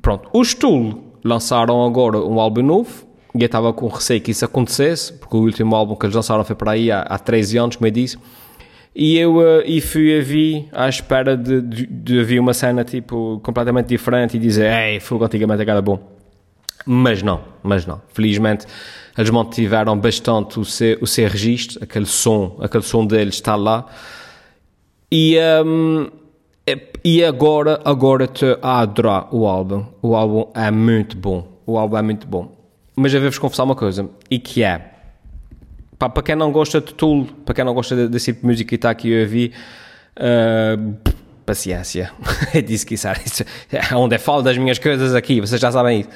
pronto, 0.00 0.28
os 0.32 0.54
Tool 0.54 1.04
lançaram 1.22 1.84
agora 1.84 2.18
um 2.18 2.40
álbum 2.40 2.62
novo 2.62 3.06
e 3.34 3.42
eu 3.42 3.46
estava 3.46 3.72
com 3.72 3.86
receio 3.88 4.20
que 4.20 4.30
isso 4.30 4.44
acontecesse, 4.44 5.12
porque 5.12 5.36
o 5.36 5.40
último 5.40 5.76
álbum 5.76 5.94
que 5.94 6.06
eles 6.06 6.16
lançaram 6.16 6.44
foi 6.44 6.56
para 6.56 6.72
aí 6.72 6.90
há, 6.90 7.02
há 7.02 7.18
13 7.18 7.58
anos, 7.58 7.76
como 7.76 7.86
eu 7.86 7.90
disse. 7.90 8.18
E 8.94 9.18
eu 9.18 9.36
uh, 9.36 9.62
e 9.64 9.80
fui 9.80 10.18
a 10.18 10.22
vi 10.22 10.68
à 10.72 10.88
espera 10.88 11.36
de, 11.36 11.60
de, 11.60 11.86
de 11.86 12.24
ver 12.24 12.40
uma 12.40 12.52
cena 12.52 12.82
tipo 12.82 13.40
completamente 13.42 13.86
diferente 13.86 14.36
e 14.36 14.40
dizer, 14.40 14.72
ei, 14.72 14.98
fogo 14.98 15.24
antigamente 15.24 15.62
era 15.62 15.80
bom. 15.80 16.19
Mas 16.86 17.22
não, 17.22 17.42
mas 17.62 17.86
não. 17.86 18.00
Felizmente 18.12 18.66
eles 19.16 19.30
mantiveram 19.30 19.98
bastante 19.98 20.58
o 20.58 20.64
seu, 20.64 20.98
o 21.00 21.06
seu 21.06 21.28
registro, 21.28 21.82
aquele 21.82 22.06
som, 22.06 22.56
aquele 22.60 22.82
som 22.82 23.06
deles 23.06 23.34
está 23.34 23.54
lá. 23.56 23.86
E, 25.12 25.36
um, 25.64 26.08
e 27.04 27.24
agora, 27.24 27.80
agora 27.84 28.24
estou 28.24 28.56
a 28.62 28.80
adorar 28.80 29.34
o 29.34 29.46
álbum. 29.46 29.84
O 30.00 30.14
álbum 30.14 30.50
é 30.54 30.70
muito 30.70 31.16
bom. 31.16 31.46
O 31.66 31.76
álbum 31.76 31.96
é 31.96 32.02
muito 32.02 32.26
bom. 32.26 32.56
Mas 32.96 33.12
eu 33.12 33.20
vou-vos 33.20 33.38
confessar 33.38 33.64
uma 33.64 33.74
coisa, 33.74 34.08
e 34.30 34.38
que 34.38 34.62
é, 34.62 34.90
para 35.98 36.22
quem 36.22 36.34
não 36.34 36.52
gosta 36.52 36.80
de 36.80 36.92
Tool, 36.94 37.26
para 37.44 37.54
quem 37.54 37.64
não 37.64 37.74
gosta 37.74 38.08
desse 38.08 38.26
tipo 38.26 38.40
de 38.40 38.46
música 38.46 38.68
que 38.68 38.74
está 38.74 38.90
aqui 38.90 39.16
a 39.16 39.22
ouvir, 39.22 39.52
uh, 40.16 40.96
paciência. 41.44 42.12
é 42.54 42.60
disso 42.60 42.86
que 42.86 42.94
isso 42.94 43.08
é 43.08 43.96
onde 43.96 44.14
é 44.14 44.18
falo 44.18 44.42
das 44.42 44.56
minhas 44.56 44.78
coisas 44.78 45.14
aqui, 45.14 45.40
vocês 45.40 45.60
já 45.60 45.70
sabem 45.70 46.00
isso. 46.00 46.10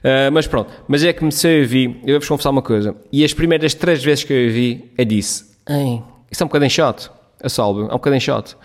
Uh, 0.00 0.32
mas 0.32 0.46
pronto, 0.46 0.72
mas 0.88 1.04
é 1.04 1.12
que 1.12 1.18
comecei 1.18 1.58
a 1.58 1.60
ouvir, 1.62 2.00
eu 2.04 2.14
vou-vos 2.14 2.28
confessar 2.28 2.50
uma 2.50 2.62
coisa, 2.62 2.96
e 3.12 3.22
as 3.24 3.34
primeiras 3.34 3.74
três 3.74 4.02
vezes 4.02 4.24
que 4.24 4.32
eu 4.32 4.46
ouvi, 4.46 4.92
eu 4.96 5.04
disse, 5.04 5.44
Ei, 5.68 6.02
isso 6.30 6.42
é 6.42 6.44
um 6.44 6.48
bocadinho 6.48 6.70
chato, 6.70 7.12
a 7.42 7.48
salve, 7.48 7.82
é 7.82 7.84
um 7.84 7.88
bocadinho 7.88 8.20
chato. 8.20 8.56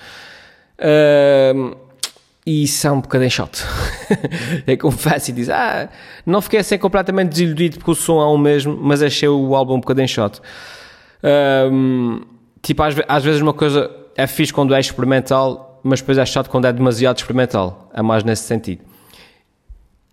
Uh, 0.80 1.75
e 2.46 2.63
isso 2.63 2.88
é 2.88 2.92
um 2.92 3.01
bocadinho 3.01 3.32
chato. 3.32 3.65
eu 4.68 4.77
confesso 4.77 5.32
e 5.32 5.34
diz, 5.34 5.50
ah, 5.50 5.89
não 6.25 6.42
fiquei 6.42 6.60
assim 6.60 6.77
completamente 6.77 7.30
desiludido 7.30 7.77
porque 7.77 7.89
o 7.89 7.96
som 7.96 8.22
é 8.22 8.25
o 8.25 8.38
mesmo, 8.38 8.77
mas 8.80 9.01
achei 9.01 9.27
o 9.27 9.56
álbum 9.56 9.75
um 9.75 9.80
bocadinho 9.80 10.08
chato. 10.08 10.42
Um, 11.72 12.22
tipo, 12.62 12.84
às, 12.84 12.96
às, 13.08 13.24
vezes 13.24 13.42
uma 13.42 13.54
coisa 13.54 13.89
é 14.15 14.27
fixe 14.27 14.54
quando 14.54 14.75
é 14.75 14.80
experimental, 14.80 15.82
mas 15.84 16.01
depois 16.01 16.20
é 16.20 16.25
chato 16.25 16.50
quando 16.50 16.65
é 16.65 16.72
demasiado 16.72 17.18
experimental. 17.18 17.89
É 17.92 18.04
mais 18.04 18.24
nesse 18.24 18.44
sentido. 18.44 18.84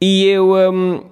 E 0.00 0.24
eu, 0.24 0.54
um, 0.54 1.02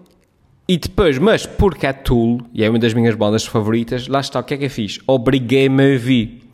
e 0.71 0.77
depois, 0.79 1.19
mas 1.19 1.47
porque 1.47 1.85
é 1.85 1.93
Tool, 1.93 2.41
e 2.55 2.63
é 2.63 2.71
uma 2.71 2.79
das 2.79 2.95
minhas 2.95 3.17
bandas 3.17 3.45
favoritas, 3.45 4.07
lá 4.07 4.21
está, 4.21 4.39
o 4.39 4.45
que 4.45 4.55
é 4.55 4.57
que 4.57 4.67
eu 4.67 4.71
fiz? 4.71 5.01
Obriguei-me 5.05 5.83
a 5.83 5.93
ouvir. 5.95 6.45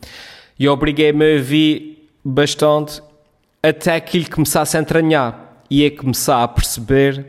E 0.59 0.67
obriguei-me 0.67 1.23
a 1.23 1.37
ouvir 1.37 2.09
bastante 2.25 3.03
até 3.63 3.95
aquilo 3.95 4.31
começasse 4.31 4.75
a 4.75 4.81
entranhar. 4.81 5.61
E 5.71 5.85
a 5.85 5.91
começar 5.91 6.43
a 6.43 6.49
perceber 6.49 7.27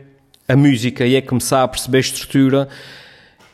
a 0.48 0.56
música, 0.56 1.04
e 1.04 1.14
a 1.14 1.20
começar 1.20 1.62
a 1.62 1.68
perceber 1.68 1.98
a 1.98 2.00
estrutura, 2.00 2.68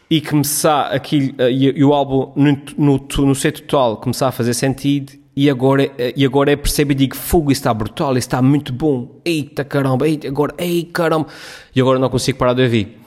e 0.08 0.20
começar 0.20 0.92
aquilo, 0.92 1.34
e, 1.50 1.82
o 1.82 1.92
álbum 1.92 2.32
no, 2.36 2.56
no, 2.78 3.26
no 3.26 3.34
seu 3.34 3.50
total 3.50 3.96
começar 3.96 4.28
a 4.28 4.32
fazer 4.32 4.54
sentido, 4.54 5.12
e 5.34 5.50
agora, 5.50 5.90
e 6.14 6.24
agora 6.24 6.52
eu 6.52 6.58
percebo 6.58 6.92
e 6.92 6.94
digo, 6.94 7.16
fogo, 7.16 7.50
isso 7.50 7.62
está 7.62 7.74
brutal, 7.74 8.12
isso 8.12 8.28
está 8.28 8.40
muito 8.40 8.72
bom, 8.72 9.20
eita 9.24 9.64
caramba, 9.64 10.08
eita, 10.08 10.28
agora, 10.28 10.54
ei 10.56 10.84
caramba, 10.84 11.26
e 11.74 11.80
agora 11.80 11.98
não 11.98 12.08
consigo 12.08 12.38
parar 12.38 12.52
de 12.52 12.62
ouvir 12.62 13.03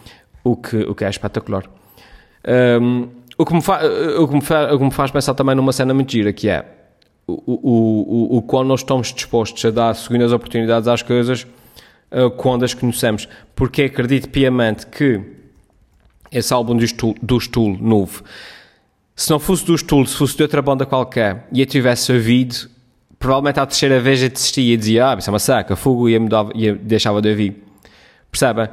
o 0.51 0.55
que, 0.55 0.77
o 0.77 0.95
que 0.95 1.03
é 1.03 1.09
espetacular. 1.09 1.63
Um, 2.81 3.09
o, 3.37 3.45
que 3.45 3.53
me 3.53 3.59
o, 3.59 4.27
que 4.27 4.33
me 4.33 4.73
o 4.73 4.77
que 4.77 4.83
me 4.85 4.91
faz 4.91 5.11
pensar 5.11 5.33
também 5.33 5.55
numa 5.55 5.73
cena 5.73 5.93
muito 5.93 6.11
gira, 6.11 6.31
que 6.31 6.47
é 6.47 6.65
o, 7.27 7.33
o, 7.33 8.35
o, 8.35 8.37
o 8.37 8.41
quão 8.41 8.63
nós 8.63 8.79
estamos 8.79 9.13
dispostos 9.13 9.63
a 9.65 9.71
dar 9.71 9.93
segundas 9.93 10.31
oportunidades 10.31 10.87
às 10.87 11.01
coisas 11.01 11.45
uh, 12.11 12.31
quando 12.31 12.63
as 12.63 12.73
conhecemos. 12.73 13.27
Porque 13.55 13.83
acredito 13.83 14.29
piamente 14.29 14.87
que 14.87 15.21
esse 16.31 16.53
álbum 16.53 16.77
do 17.21 17.39
Stool, 17.39 17.77
novo, 17.79 18.23
se 19.15 19.29
não 19.29 19.39
fosse 19.39 19.65
do 19.65 19.77
Stool, 19.77 20.05
se 20.05 20.15
fosse 20.15 20.37
de 20.37 20.43
outra 20.43 20.61
banda 20.61 20.85
qualquer 20.85 21.47
e 21.51 21.59
eu 21.59 21.65
tivesse 21.65 22.11
ouvido, 22.11 22.69
provavelmente 23.19 23.59
à 23.59 23.65
terceira 23.65 23.99
vez 23.99 24.21
eu 24.21 24.29
desistia 24.29 24.73
e 24.73 24.77
dizia, 24.77 25.11
ah, 25.11 25.15
isso 25.17 25.29
é 25.29 25.33
uma 25.33 25.39
saca, 25.39 25.75
fogo, 25.75 26.07
e 26.07 26.73
deixava 26.81 27.21
de 27.21 27.29
ouvir. 27.29 27.63
Percebem? 28.31 28.69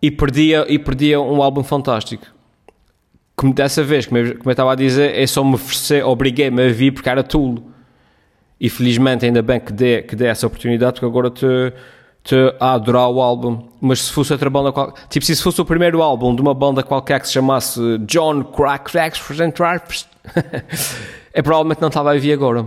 E 0.00 0.10
perdia, 0.10 0.64
e 0.68 0.78
perdia 0.78 1.20
um 1.20 1.42
álbum 1.42 1.62
fantástico. 1.62 2.26
Como 3.34 3.52
dessa 3.52 3.82
vez, 3.82 4.06
como 4.06 4.18
eu, 4.18 4.38
como 4.38 4.50
eu 4.50 4.52
estava 4.52 4.72
a 4.72 4.74
dizer, 4.74 5.18
eu 5.18 5.28
só 5.28 5.44
me 5.44 5.54
ofereci, 5.54 6.02
obriguei-me 6.02 6.66
a 6.66 6.72
vir 6.72 6.92
porque 6.92 7.08
era 7.08 7.22
Tool. 7.22 7.62
E 8.60 8.68
felizmente 8.68 9.24
ainda 9.24 9.42
bem 9.42 9.60
que 9.60 9.72
dê, 9.72 10.02
que 10.02 10.16
dê 10.16 10.26
essa 10.26 10.46
oportunidade, 10.46 10.94
porque 10.94 11.06
agora 11.06 11.30
te, 11.30 11.46
te 12.24 12.34
a 12.58 12.72
adorar 12.74 13.08
o 13.08 13.20
álbum. 13.20 13.68
Mas 13.80 14.02
se 14.02 14.12
fosse 14.12 14.32
outra 14.32 14.50
banda 14.50 14.72
qualquer, 14.72 15.06
tipo, 15.08 15.24
se 15.24 15.40
fosse 15.40 15.60
o 15.60 15.64
primeiro 15.64 16.02
álbum 16.02 16.34
de 16.34 16.42
uma 16.42 16.54
banda 16.54 16.82
qualquer 16.82 17.20
que 17.20 17.28
se 17.28 17.34
chamasse 17.34 17.80
John 18.06 18.42
Crack 18.44 18.92
eu 21.34 21.42
provavelmente 21.42 21.80
não 21.80 21.88
estava 21.88 22.10
a 22.10 22.14
ouvir 22.14 22.32
agora. 22.32 22.66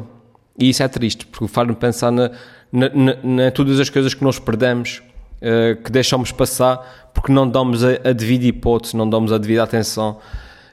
E 0.58 0.70
isso 0.70 0.84
é 0.84 0.88
triste, 0.88 1.26
porque 1.26 1.48
faz-me 1.48 1.76
pensar 1.76 2.12
na, 2.12 2.32
na, 2.72 2.90
na, 2.90 3.16
na, 3.24 3.52
todas 3.52 3.80
as 3.80 3.90
coisas 3.90 4.14
que 4.14 4.24
nós 4.24 4.40
perdemos, 4.40 5.02
uh, 5.42 5.82
que 5.82 5.92
deixamos 5.92 6.32
passar, 6.32 7.12
porque 7.14 7.32
não 7.32 7.50
damos 7.50 7.84
a, 7.84 7.90
a 8.04 8.14
devida 8.14 8.46
hipótese, 8.46 8.96
não 8.96 9.10
damos 9.10 9.32
a 9.32 9.38
devida 9.38 9.64
atenção 9.64 10.20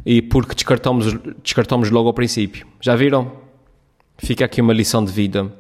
e 0.05 0.23
porque 0.23 0.55
descartamos, 0.55 1.15
descartamos 1.43 1.91
logo 1.91 2.09
ao 2.09 2.15
princípio. 2.15 2.67
Já 2.81 2.95
viram? 2.95 3.33
Fica 4.19 4.45
aqui 4.45 4.61
uma 4.61 4.73
lição 4.73 5.05
de 5.05 5.13
vida 5.13 5.51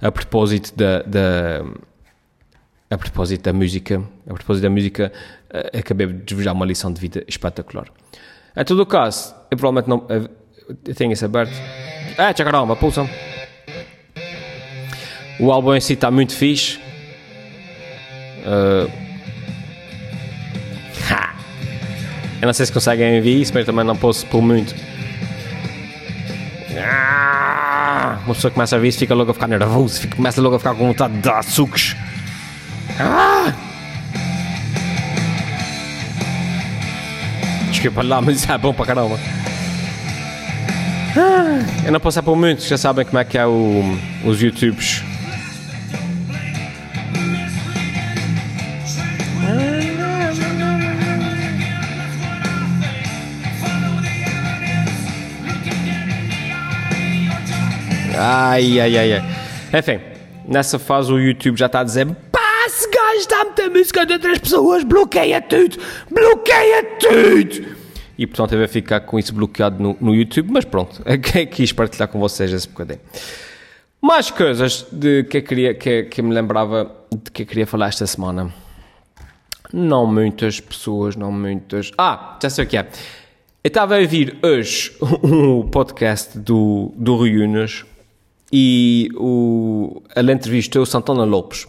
a 0.00 0.10
propósito 0.10 0.76
da, 0.76 1.02
da 1.02 1.64
a 2.90 2.98
propósito 2.98 3.42
da 3.42 3.52
música, 3.52 4.02
a 4.28 4.34
propósito 4.34 4.62
da 4.62 4.70
música, 4.70 5.12
uh, 5.52 5.78
acabei 5.78 6.06
de 6.06 6.34
vos 6.34 6.44
dar 6.44 6.52
uma 6.52 6.66
lição 6.66 6.92
de 6.92 7.00
vida 7.00 7.24
espetacular. 7.26 7.86
Em 8.56 8.64
todo 8.64 8.80
o 8.80 8.86
caso, 8.86 9.34
eu 9.50 9.56
provavelmente 9.56 9.88
não. 9.88 10.06
Eu 10.86 10.94
tenho 10.94 11.12
isso 11.12 11.24
aberto. 11.24 11.52
Ah, 12.16 12.32
tchau 12.32 12.46
caramba, 12.46 12.76
pulsam. 12.76 13.08
O 15.40 15.50
álbum 15.50 15.74
em 15.74 15.80
si 15.80 15.94
está 15.94 16.10
muito 16.10 16.34
fixe. 16.34 16.78
Uh, 18.44 18.90
eu 22.44 22.46
não 22.46 22.52
sei 22.52 22.66
se 22.66 22.72
conseguem 22.72 23.22
ver 23.22 23.40
isso, 23.40 23.52
mas 23.54 23.64
também 23.64 23.84
não 23.84 23.96
posso 23.96 24.26
pôr 24.26 24.42
muito. 24.42 24.74
Ah, 26.76 28.18
uma 28.26 28.34
pessoa 28.34 28.50
começa 28.50 28.76
a 28.76 28.78
ver 28.78 28.88
isso 28.88 28.98
fica 28.98 29.14
logo 29.14 29.30
a 29.30 29.34
ficar 29.34 29.48
nervoso, 29.48 30.00
fica, 30.00 30.16
começa 30.16 30.42
logo 30.42 30.56
a 30.56 30.58
ficar 30.58 30.74
com 30.74 30.88
vontade 30.88 31.14
de 31.14 31.20
dar 31.20 31.42
sucos. 31.42 31.96
Ah! 33.00 33.50
Desculpa 37.70 38.02
lá, 38.02 38.20
mas 38.20 38.46
é 38.46 38.58
bom 38.58 38.74
para 38.74 38.86
caramba. 38.86 39.18
Ah, 41.16 41.64
eu 41.86 41.92
não 41.92 42.00
posso 42.00 42.22
pôr 42.22 42.36
muito, 42.36 42.62
já 42.62 42.76
sabem 42.76 43.06
como 43.06 43.18
é 43.18 43.24
que 43.24 43.38
é 43.38 43.46
o, 43.46 43.98
os 44.22 44.42
YouTubes 44.42 45.02
Ai, 58.26 58.80
ai, 58.80 58.96
ai, 58.96 59.12
ai. 59.12 59.22
Enfim, 59.78 60.00
nessa 60.48 60.78
fase 60.78 61.12
o 61.12 61.18
YouTube 61.18 61.58
já 61.58 61.66
está 61.66 61.80
a 61.80 61.84
dizer 61.84 62.06
pá, 62.32 62.64
esse 62.66 62.88
gajo 62.88 63.18
está 63.18 63.42
a 63.42 63.44
meter 63.44 63.68
música 63.68 64.06
de 64.06 64.14
outras 64.14 64.38
pessoas, 64.38 64.82
bloqueia 64.82 65.42
tudo, 65.42 65.76
bloqueia 66.10 66.84
tudo. 66.98 67.76
E 68.16 68.26
portanto 68.26 68.52
eu 68.52 68.60
vou 68.60 68.68
ficar 68.68 69.00
com 69.00 69.18
isso 69.18 69.34
bloqueado 69.34 69.82
no, 69.82 69.94
no 70.00 70.14
YouTube, 70.14 70.50
mas 70.50 70.64
pronto, 70.64 71.02
quis 71.52 71.70
partilhar 71.72 72.08
com 72.08 72.18
vocês 72.18 72.50
esse 72.50 72.66
bocadinho. 72.66 73.00
Mais 74.00 74.30
coisas 74.30 74.86
de 74.90 75.24
que 75.24 75.36
eu 75.36 75.42
queria, 75.42 75.74
que, 75.74 76.04
que 76.04 76.22
me 76.22 76.32
lembrava 76.32 76.90
de 77.12 77.30
que 77.30 77.42
eu 77.42 77.46
queria 77.46 77.66
falar 77.66 77.88
esta 77.88 78.06
semana. 78.06 78.50
Não 79.70 80.06
muitas 80.06 80.60
pessoas, 80.60 81.14
não 81.14 81.30
muitas. 81.30 81.90
Ah, 81.98 82.38
já 82.42 82.48
sei 82.48 82.64
o 82.64 82.66
que 82.66 82.78
é. 82.78 82.88
Eu 83.62 83.68
estava 83.68 83.96
a 83.96 83.98
ouvir 83.98 84.38
hoje 84.42 84.96
um 85.22 85.68
podcast 85.68 86.38
do, 86.38 86.90
do 86.96 87.16
Rui 87.16 87.44
Unas, 87.44 87.84
e 88.56 89.08
ele 90.14 90.32
entrevistou 90.32 90.86
Santana 90.86 91.24
Lopes. 91.24 91.66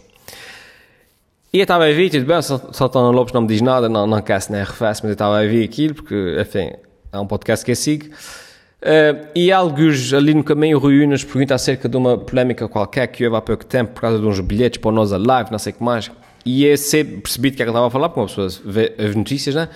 E 1.52 1.58
eu 1.58 1.62
estava 1.62 1.84
a 1.84 1.92
ver, 1.92 2.10
tudo 2.10 2.24
bem, 2.24 2.40
Santana 2.40 3.10
Lopes 3.10 3.34
não 3.34 3.40
me 3.40 3.48
diz 3.48 3.60
nada, 3.60 3.88
não, 3.88 4.06
não 4.06 4.22
quer 4.22 4.40
nem 4.50 4.60
arrefece, 4.60 5.00
mas 5.02 5.10
eu 5.10 5.12
estava 5.14 5.36
a 5.36 5.44
ver 5.44 5.64
aquilo, 5.64 5.96
porque, 5.96 6.36
enfim, 6.40 6.70
é 7.12 7.18
um 7.18 7.26
podcast 7.26 7.64
que 7.64 7.72
eu 7.72 7.76
sigo. 7.76 8.06
Uh, 8.06 9.26
e 9.34 9.50
alguns 9.50 10.14
ali 10.14 10.32
no 10.32 10.44
caminho, 10.44 10.76
o 10.76 10.80
Rui 10.80 11.04
Unas 11.04 11.24
pergunta 11.24 11.56
acerca 11.56 11.88
de 11.88 11.96
uma 11.96 12.18
polémica 12.18 12.68
qualquer 12.68 13.08
que 13.08 13.24
houve 13.24 13.36
há 13.36 13.40
pouco 13.40 13.64
tempo 13.64 13.94
por 13.94 14.02
causa 14.02 14.20
de 14.20 14.24
uns 14.24 14.38
bilhetes 14.38 14.80
para 14.80 14.92
Nós 14.92 15.10
Live, 15.10 15.50
não 15.50 15.58
sei 15.58 15.72
o 15.72 15.76
que 15.76 15.82
mais. 15.82 16.08
E 16.44 16.64
eu 16.66 16.78
sei, 16.78 17.02
percebi 17.02 17.50
que 17.50 17.54
é 17.54 17.56
que 17.56 17.62
ele 17.64 17.70
estava 17.70 17.88
a 17.88 17.90
falar, 17.90 18.10
porque 18.10 18.20
uma 18.20 18.26
pessoa 18.28 18.62
vê 18.64 18.94
as 18.96 19.12
notícias, 19.16 19.56
né? 19.56 19.68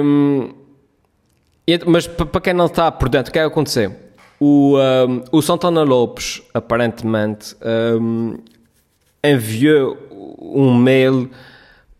Um, 0.00 0.50
mas 1.86 2.06
para 2.06 2.40
quem 2.40 2.54
não 2.54 2.66
está 2.66 2.92
por 2.92 3.08
dentro, 3.08 3.30
o 3.30 3.32
que 3.32 3.38
é 3.40 3.42
que 3.42 3.48
aconteceu? 3.48 4.01
O, 4.44 4.76
um, 4.76 5.22
o 5.30 5.40
Santana 5.40 5.84
Lopes, 5.84 6.42
aparentemente, 6.52 7.54
um, 8.00 8.38
enviou 9.22 9.96
um 10.40 10.74
mail 10.74 11.30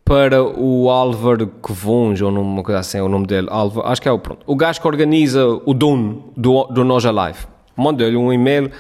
para 0.05 0.43
o 0.43 0.91
Álvaro 0.91 1.47
Quevunge, 1.65 2.25
ou 2.25 2.63
coisa 2.65 2.81
assim, 2.81 2.99
é 2.99 3.03
o 3.03 3.09
nome 3.09 3.29
dele, 3.29 3.47
Álvaro, 3.49 3.87
acho 3.87 4.03
que 4.03 4.09
é 4.09 4.11
o 4.11 4.19
pronto. 4.19 4.43
O 4.45 4.57
gajo 4.57 4.81
que 4.81 4.89
organiza 4.89 5.47
o 5.65 5.73
dono 5.73 6.33
do, 6.37 6.65
do 6.65 6.83
Noja 6.83 7.13
Live. 7.13 7.47
Mandou-lhe 7.77 8.17
um 8.17 8.33
e-mail 8.33 8.73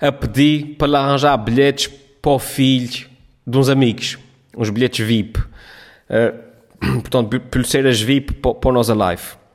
a 0.00 0.10
pedir 0.10 0.74
para 0.76 0.88
lhe 0.88 0.96
arranjar 0.96 1.36
bilhetes 1.36 1.86
para 2.20 2.32
o 2.32 2.40
filho 2.40 3.06
de 3.46 3.56
uns 3.56 3.68
amigos, 3.68 4.18
uns 4.56 4.68
bilhetes 4.68 5.06
VIP. 5.06 5.38
Uh, 5.38 6.98
portanto, 7.02 7.38
pulseiras 7.38 8.00
VIP 8.00 8.34
para, 8.34 8.52
para 8.52 8.68
o 8.68 8.72
Noja 8.72 8.94
Live. 8.94 9.45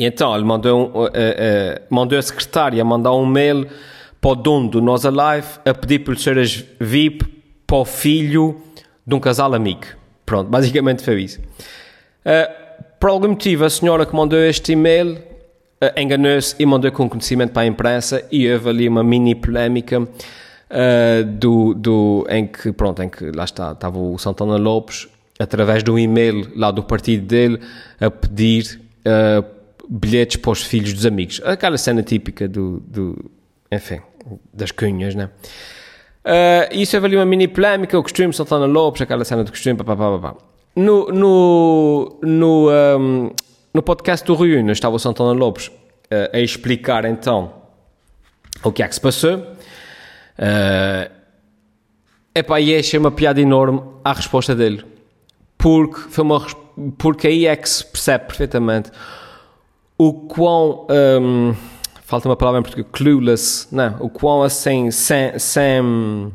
E 0.00 0.04
então 0.06 0.34
ele 0.34 0.44
mandou, 0.44 0.80
um, 0.80 0.84
uh, 0.84 1.04
uh, 1.08 1.10
mandou 1.90 2.18
a 2.18 2.22
secretária 2.22 2.82
mandar 2.82 3.12
um 3.12 3.26
mail 3.26 3.66
para 4.18 4.30
o 4.30 4.34
dono 4.34 4.66
do 4.70 4.80
Nós 4.80 5.04
Alive 5.04 5.46
a 5.62 5.74
pedir 5.74 5.98
pulseiras 5.98 6.64
VIP 6.80 7.26
para 7.66 7.76
o 7.76 7.84
filho 7.84 8.62
de 9.06 9.14
um 9.14 9.20
casal 9.20 9.52
amigo. 9.52 9.82
Pronto, 10.24 10.48
basicamente 10.50 11.02
foi 11.02 11.24
isso. 11.24 11.38
Uh, 11.38 12.80
por 12.98 13.10
algum 13.10 13.28
motivo, 13.28 13.66
a 13.66 13.68
senhora 13.68 14.06
que 14.06 14.16
mandou 14.16 14.38
este 14.38 14.72
e-mail 14.72 15.18
uh, 15.82 16.00
enganou-se 16.00 16.56
e 16.58 16.64
mandou 16.64 16.90
com 16.92 17.06
conhecimento 17.06 17.52
para 17.52 17.62
a 17.62 17.66
imprensa 17.66 18.26
e 18.32 18.50
houve 18.50 18.70
ali 18.70 18.88
uma 18.88 19.04
mini 19.04 19.34
polémica 19.34 20.00
uh, 20.00 21.24
do, 21.26 21.74
do, 21.74 22.26
em 22.30 22.46
que, 22.46 22.72
pronto, 22.72 23.02
em 23.02 23.10
que 23.10 23.30
lá 23.32 23.44
está, 23.44 23.72
estava 23.72 23.98
o 23.98 24.16
Santana 24.16 24.56
Lopes 24.56 25.08
através 25.38 25.84
de 25.84 25.90
um 25.90 25.98
e-mail 25.98 26.50
lá 26.56 26.70
do 26.70 26.82
partido 26.82 27.26
dele 27.26 27.60
a 28.00 28.10
pedir 28.10 28.80
uh, 29.04 29.59
bilhetes 29.90 30.36
para 30.36 30.52
os 30.52 30.62
filhos 30.62 30.94
dos 30.94 31.04
amigos. 31.04 31.40
Aquela 31.44 31.76
cena 31.76 32.02
típica 32.02 32.46
do, 32.46 32.78
do 32.86 33.30
enfim, 33.72 34.00
das 34.54 34.70
cunhas, 34.70 35.16
né? 35.16 35.28
Uh, 36.24 36.72
isso 36.72 36.96
é 36.96 36.98
ali 37.00 37.16
uma 37.16 37.26
mini 37.26 37.48
polémica, 37.48 37.98
o 37.98 38.02
costume, 38.02 38.32
Santana 38.32 38.66
Lopes, 38.66 39.02
aquela 39.02 39.24
cena 39.24 39.42
do 39.42 39.50
costume, 39.50 39.76
papapá. 39.76 40.36
No, 40.76 41.06
no, 41.06 42.18
no, 42.22 42.70
um, 42.70 43.30
no 43.74 43.82
podcast 43.82 44.24
do 44.24 44.34
Rui 44.34 44.56
Unas 44.56 44.76
estava 44.76 44.94
o 44.94 44.98
Santana 44.98 45.32
Lopes 45.32 45.66
uh, 45.66 46.30
a 46.32 46.38
explicar 46.38 47.04
então 47.04 47.52
o 48.62 48.70
que 48.70 48.82
é 48.82 48.88
que 48.88 48.94
se 48.94 49.00
passou. 49.00 49.38
Uh, 49.38 51.10
epá, 52.34 52.60
e 52.60 52.76
achei 52.76 52.98
uma 52.98 53.10
piada 53.10 53.40
enorme 53.40 53.82
à 54.04 54.12
resposta 54.12 54.54
dele. 54.54 54.84
Porque, 55.58 56.00
foi 56.10 56.22
uma, 56.22 56.46
porque 56.96 57.26
aí 57.26 57.46
é 57.46 57.56
que 57.56 57.68
se 57.68 57.84
percebe 57.84 58.26
perfeitamente 58.26 58.90
o 60.00 60.14
quão. 60.14 60.86
Um, 60.90 61.54
falta 62.02 62.26
uma 62.26 62.36
palavra 62.36 62.60
em 62.60 62.62
português, 62.62 62.88
clueless, 62.90 63.68
não, 63.70 63.96
o 64.00 64.08
quão 64.08 64.42
assim, 64.42 64.90
sem. 64.90 65.38
sem 65.38 66.32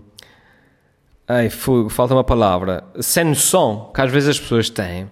ai, 1.28 1.50
falta 1.50 2.14
uma 2.14 2.24
palavra, 2.24 2.84
sem 3.00 3.24
noção 3.24 3.90
que 3.94 4.00
às 4.00 4.12
vezes 4.12 4.30
as 4.30 4.40
pessoas 4.40 4.70
têm, 4.70 5.10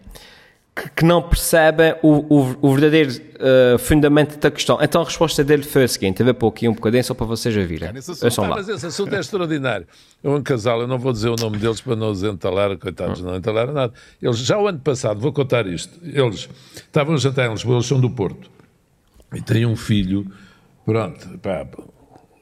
que, 0.76 0.90
que 0.90 1.06
não 1.06 1.22
percebem 1.22 1.96
o, 2.02 2.10
o, 2.36 2.58
o 2.62 2.72
verdadeiro 2.74 3.12
uh, 3.12 3.78
fundamento 3.78 4.38
da 4.40 4.50
questão. 4.50 4.80
Então 4.82 5.02
a 5.02 5.06
resposta 5.06 5.44
dele 5.44 5.64
foi 5.64 5.84
a 5.84 5.88
seguinte: 5.88 6.24
pôr 6.34 6.48
aqui 6.48 6.68
um 6.68 6.74
bocadinho 6.74 7.04
só 7.04 7.14
para 7.14 7.26
vocês 7.26 7.56
ouvirem. 7.56 7.90
É, 7.90 7.98
assunto, 7.98 8.42
ah, 8.44 8.48
mas 8.48 8.68
esse 8.68 8.86
assunto 8.86 9.14
é 9.14 9.20
extraordinário. 9.20 9.88
É 10.24 10.30
um 10.30 10.42
casal, 10.42 10.82
eu 10.82 10.88
não 10.88 10.98
vou 10.98 11.14
dizer 11.14 11.30
o 11.30 11.36
nome 11.36 11.58
deles 11.58 11.80
para 11.80 11.96
não 11.96 12.10
os 12.10 12.24
entalar, 12.24 12.76
coitados, 12.78 13.22
não 13.22 13.36
entalaram 13.36 13.74
nada. 13.74 13.94
Eles, 14.22 14.40
já 14.40 14.58
o 14.58 14.68
ano 14.68 14.80
passado, 14.80 15.20
vou 15.20 15.32
contar 15.32 15.68
isto, 15.68 16.00
eles 16.04 16.50
estavam 16.76 17.14
a 17.14 17.18
jantar 17.18 17.48
em 17.48 17.52
Lisboa, 17.52 17.76
eles 17.76 17.86
são 17.86 18.00
do 18.00 18.10
Porto, 18.10 18.50
e 19.34 19.42
têm 19.42 19.66
um 19.66 19.76
filho, 19.76 20.26
pronto, 20.86 21.38
pá, 21.40 21.68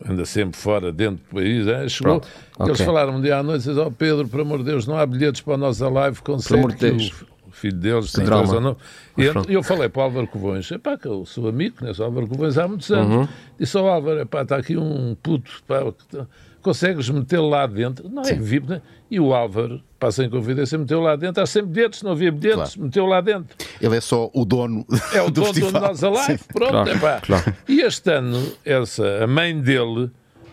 anda 0.07 0.25
sempre 0.25 0.57
fora, 0.57 0.91
dentro 0.91 1.23
do 1.25 1.35
país, 1.35 1.67
é? 1.67 1.89
chegou. 1.89 2.21
Pronto, 2.21 2.27
Eles 2.59 2.79
ok. 2.79 2.85
falaram 2.85 3.15
um 3.15 3.21
dia 3.21 3.37
à 3.37 3.43
noite, 3.43 3.69
ó 3.71 3.87
oh, 3.87 3.91
Pedro, 3.91 4.27
por 4.27 4.41
amor 4.41 4.59
de 4.59 4.65
Deus, 4.65 4.87
não 4.87 4.97
há 4.97 5.05
bilhetes 5.05 5.41
para 5.41 5.55
a 5.55 5.57
nossa 5.57 5.89
live, 5.89 6.21
consegue 6.21 6.59
amor 6.59 6.73
de 6.73 6.77
Deus. 6.77 7.30
Filho 7.51 7.77
deles 7.77 8.11
tem 8.11 8.25
não. 8.25 8.77
Mas 9.15 9.25
E 9.25 9.27
eu, 9.29 9.33
eu 9.49 9.63
falei 9.63 9.89
para 9.89 9.99
o 9.99 10.03
Álvaro 10.03 10.27
Covões, 10.27 10.69
epá, 10.71 10.97
que 10.97 11.07
eu 11.07 11.25
sou 11.25 11.47
amigo, 11.47 11.77
conheço 11.79 12.01
o 12.01 12.05
Álvaro 12.05 12.27
Covões 12.27 12.57
há 12.57 12.67
muitos 12.67 12.91
anos. 12.91 13.15
Uhum. 13.15 13.27
Disse 13.59 13.77
ao 13.77 13.87
Álvaro, 13.87 14.19
epá, 14.21 14.41
está 14.43 14.57
aqui 14.57 14.77
um 14.77 15.15
puto, 15.21 15.51
pá, 15.67 15.79
tá- 16.11 16.25
consegues 16.61 17.09
metê-lo 17.09 17.49
lá 17.49 17.65
dentro? 17.65 18.07
Não, 18.09 18.21
é 18.23 18.33
VIP, 18.33 18.69
né? 18.69 18.81
E 19.09 19.19
o 19.19 19.33
Álvaro, 19.33 19.81
passa 19.99 20.23
em 20.23 20.29
confidência, 20.29 20.77
meteu 20.77 21.01
lá 21.01 21.15
dentro, 21.15 21.41
há 21.41 21.45
sempre 21.45 21.71
bilhetes, 21.71 22.01
não 22.03 22.11
havia 22.11 22.31
bilhetes, 22.31 22.75
Claro. 22.75 22.81
meteu 22.83 23.05
lá 23.05 23.19
dentro. 23.19 23.55
Ele 23.81 23.97
é 23.97 24.01
só 24.01 24.29
o 24.33 24.45
dono 24.45 24.85
É 25.13 25.21
o 25.21 25.29
do 25.31 25.41
dono 25.41 25.53
do. 25.53 25.71
Nós 25.71 26.03
Alive, 26.03 26.37
Sim. 26.37 26.37
pronto, 26.53 26.71
Claro, 26.71 26.89
epá. 26.91 27.19
claro. 27.21 27.55
E 27.67 27.81
este 27.81 28.11
ano, 28.11 28.39
essa, 28.63 29.23
a 29.23 29.27
mãe 29.27 29.59
dele 29.59 30.09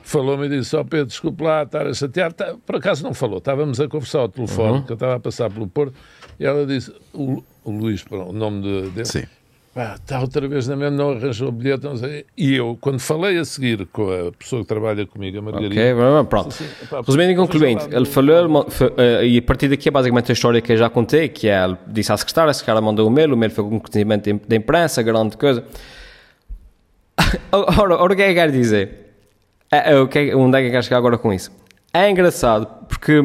falou-me 0.08 0.46
e 0.46 0.48
disse, 0.48 0.74
ó 0.76 0.82
Pedro, 0.84 1.06
desculpe 1.06 1.42
lá 1.44 1.62
estar 1.62 1.86
a 1.86 1.92
chatear, 1.94 2.32
Tá- 2.32 2.54
por 2.66 2.76
acaso 2.76 3.02
não 3.04 3.12
falou, 3.14 3.38
estávamos 3.38 3.80
a 3.80 3.86
conversar 3.88 4.20
ao 4.20 4.28
telefone, 4.28 4.78
Uhum. 4.78 4.82
que 4.82 4.92
eu 4.92 4.94
estava 4.94 5.14
a 5.16 5.20
passar 5.20 5.50
pelo 5.50 5.66
Porto, 5.68 5.94
e 6.40 6.44
ela 6.44 6.64
disse, 6.66 6.92
o, 7.12 7.42
o 7.64 7.70
Luís, 7.70 8.02
pronto, 8.02 8.30
o 8.30 8.32
nome 8.32 8.62
de- 8.62 8.90
dele, 8.90 9.04
Sim. 9.06 9.24
Está 9.94 10.18
outra 10.20 10.48
vez 10.48 10.66
na 10.66 10.74
mesma, 10.74 10.96
não 10.96 11.10
arranjou 11.12 11.50
o 11.50 11.52
bilhete. 11.52 11.86
E 12.36 12.52
eu, 12.56 12.76
quando 12.80 12.98
falei 12.98 13.38
a 13.38 13.44
seguir 13.44 13.86
com 13.92 14.10
a 14.10 14.32
pessoa 14.32 14.62
que 14.62 14.66
trabalha 14.66 15.06
comigo, 15.06 15.38
a 15.38 15.42
Margarida, 15.42 15.72
Ok, 15.94 16.24
pronto. 16.28 16.50
Sim, 16.50 16.64
sim. 16.64 16.70
Epá, 16.84 17.00
Resumindo 17.06 17.30
e 17.30 17.36
concluindo, 17.36 17.84
ele 17.96 18.04
falou, 18.06 18.66
eh, 18.96 19.24
e 19.28 19.38
a 19.38 19.42
partir 19.42 19.68
daqui 19.68 19.88
é 19.88 19.92
basicamente 19.92 20.32
a 20.32 20.34
história 20.34 20.60
que 20.60 20.72
eu 20.72 20.76
já 20.76 20.90
contei, 20.90 21.28
que 21.28 21.48
é, 21.48 21.62
ele 21.64 21.76
disse 21.86 22.10
à 22.10 22.16
secretária, 22.16 22.50
a 22.50 22.54
secretária 22.54 22.80
mandou 22.82 23.06
o 23.06 23.10
mail, 23.10 23.32
o 23.32 23.36
mail 23.36 23.52
foi 23.52 23.62
com 23.62 23.78
conhecimento 23.78 24.40
da 24.48 24.56
imprensa, 24.56 25.00
grande 25.00 25.36
coisa. 25.36 25.62
Ora, 27.52 27.96
ora, 28.02 28.12
o 28.12 28.16
que 28.16 28.22
é 28.22 28.26
que 28.26 28.30
eu 28.32 28.34
quero 28.34 28.52
dizer? 28.52 29.07
É, 29.70 29.92
é, 29.92 29.98
o 29.98 30.08
que 30.08 30.18
é- 30.18 30.36
onde 30.36 30.56
é 30.56 30.60
que 30.62 30.66
eu 30.68 30.70
quero 30.70 30.82
chegar 30.82 30.98
agora 30.98 31.18
com 31.18 31.32
isso? 31.32 31.50
É 31.92 32.08
engraçado, 32.08 32.66
porque 32.88 33.24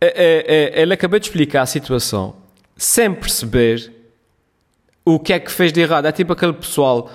é, 0.00 0.72
é, 0.74 0.82
ele 0.82 0.94
acabou 0.94 1.18
de 1.18 1.26
explicar 1.26 1.62
a 1.62 1.66
situação 1.66 2.34
sem 2.76 3.12
perceber 3.14 3.92
o 5.04 5.18
que 5.18 5.32
é 5.32 5.38
que 5.38 5.50
fez 5.50 5.72
de 5.72 5.80
errado. 5.80 6.06
É 6.06 6.12
tipo 6.12 6.32
aquele 6.32 6.52
pessoal 6.52 7.10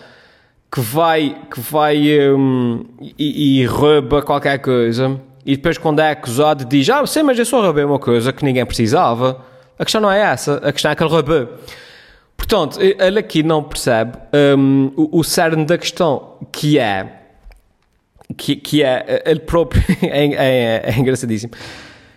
que 0.72 0.80
vai, 0.80 1.36
que 1.52 1.60
vai 1.60 1.98
hum, 2.30 2.86
e, 3.18 3.62
e 3.62 3.66
rouba 3.66 4.22
qualquer 4.22 4.60
coisa 4.60 5.20
e 5.46 5.56
depois 5.56 5.78
quando 5.78 6.00
é 6.00 6.12
acusado 6.12 6.66
diz 6.66 6.90
ah, 6.90 7.06
sim, 7.06 7.24
mas 7.24 7.40
eu 7.40 7.46
só 7.46 7.62
roubei 7.62 7.84
uma 7.84 8.00
coisa 8.00 8.34
que 8.34 8.44
ninguém 8.44 8.66
precisava. 8.66 9.44
A 9.80 9.84
questão 9.84 10.02
não 10.02 10.12
é 10.12 10.20
essa, 10.20 10.58
a 10.58 10.72
questão 10.72 10.92
é 10.92 10.96
que 10.96 11.04
ele 11.04 11.10
roubou. 11.10 11.50
Portanto, 12.36 12.80
ele 12.80 13.20
aqui 13.20 13.44
não 13.44 13.64
percebe 13.64 14.18
hum, 14.58 14.92
o, 14.96 15.20
o 15.20 15.24
cerne 15.24 15.66
da 15.66 15.78
questão, 15.78 16.38
que 16.52 16.78
é 16.78 17.17
que, 18.36 18.56
que 18.56 18.84
é 18.84 19.24
ele 19.26 19.40
próprio 19.40 19.82
é, 20.04 20.26
é, 20.26 20.82
é 20.86 21.00
engraçadíssimo 21.00 21.54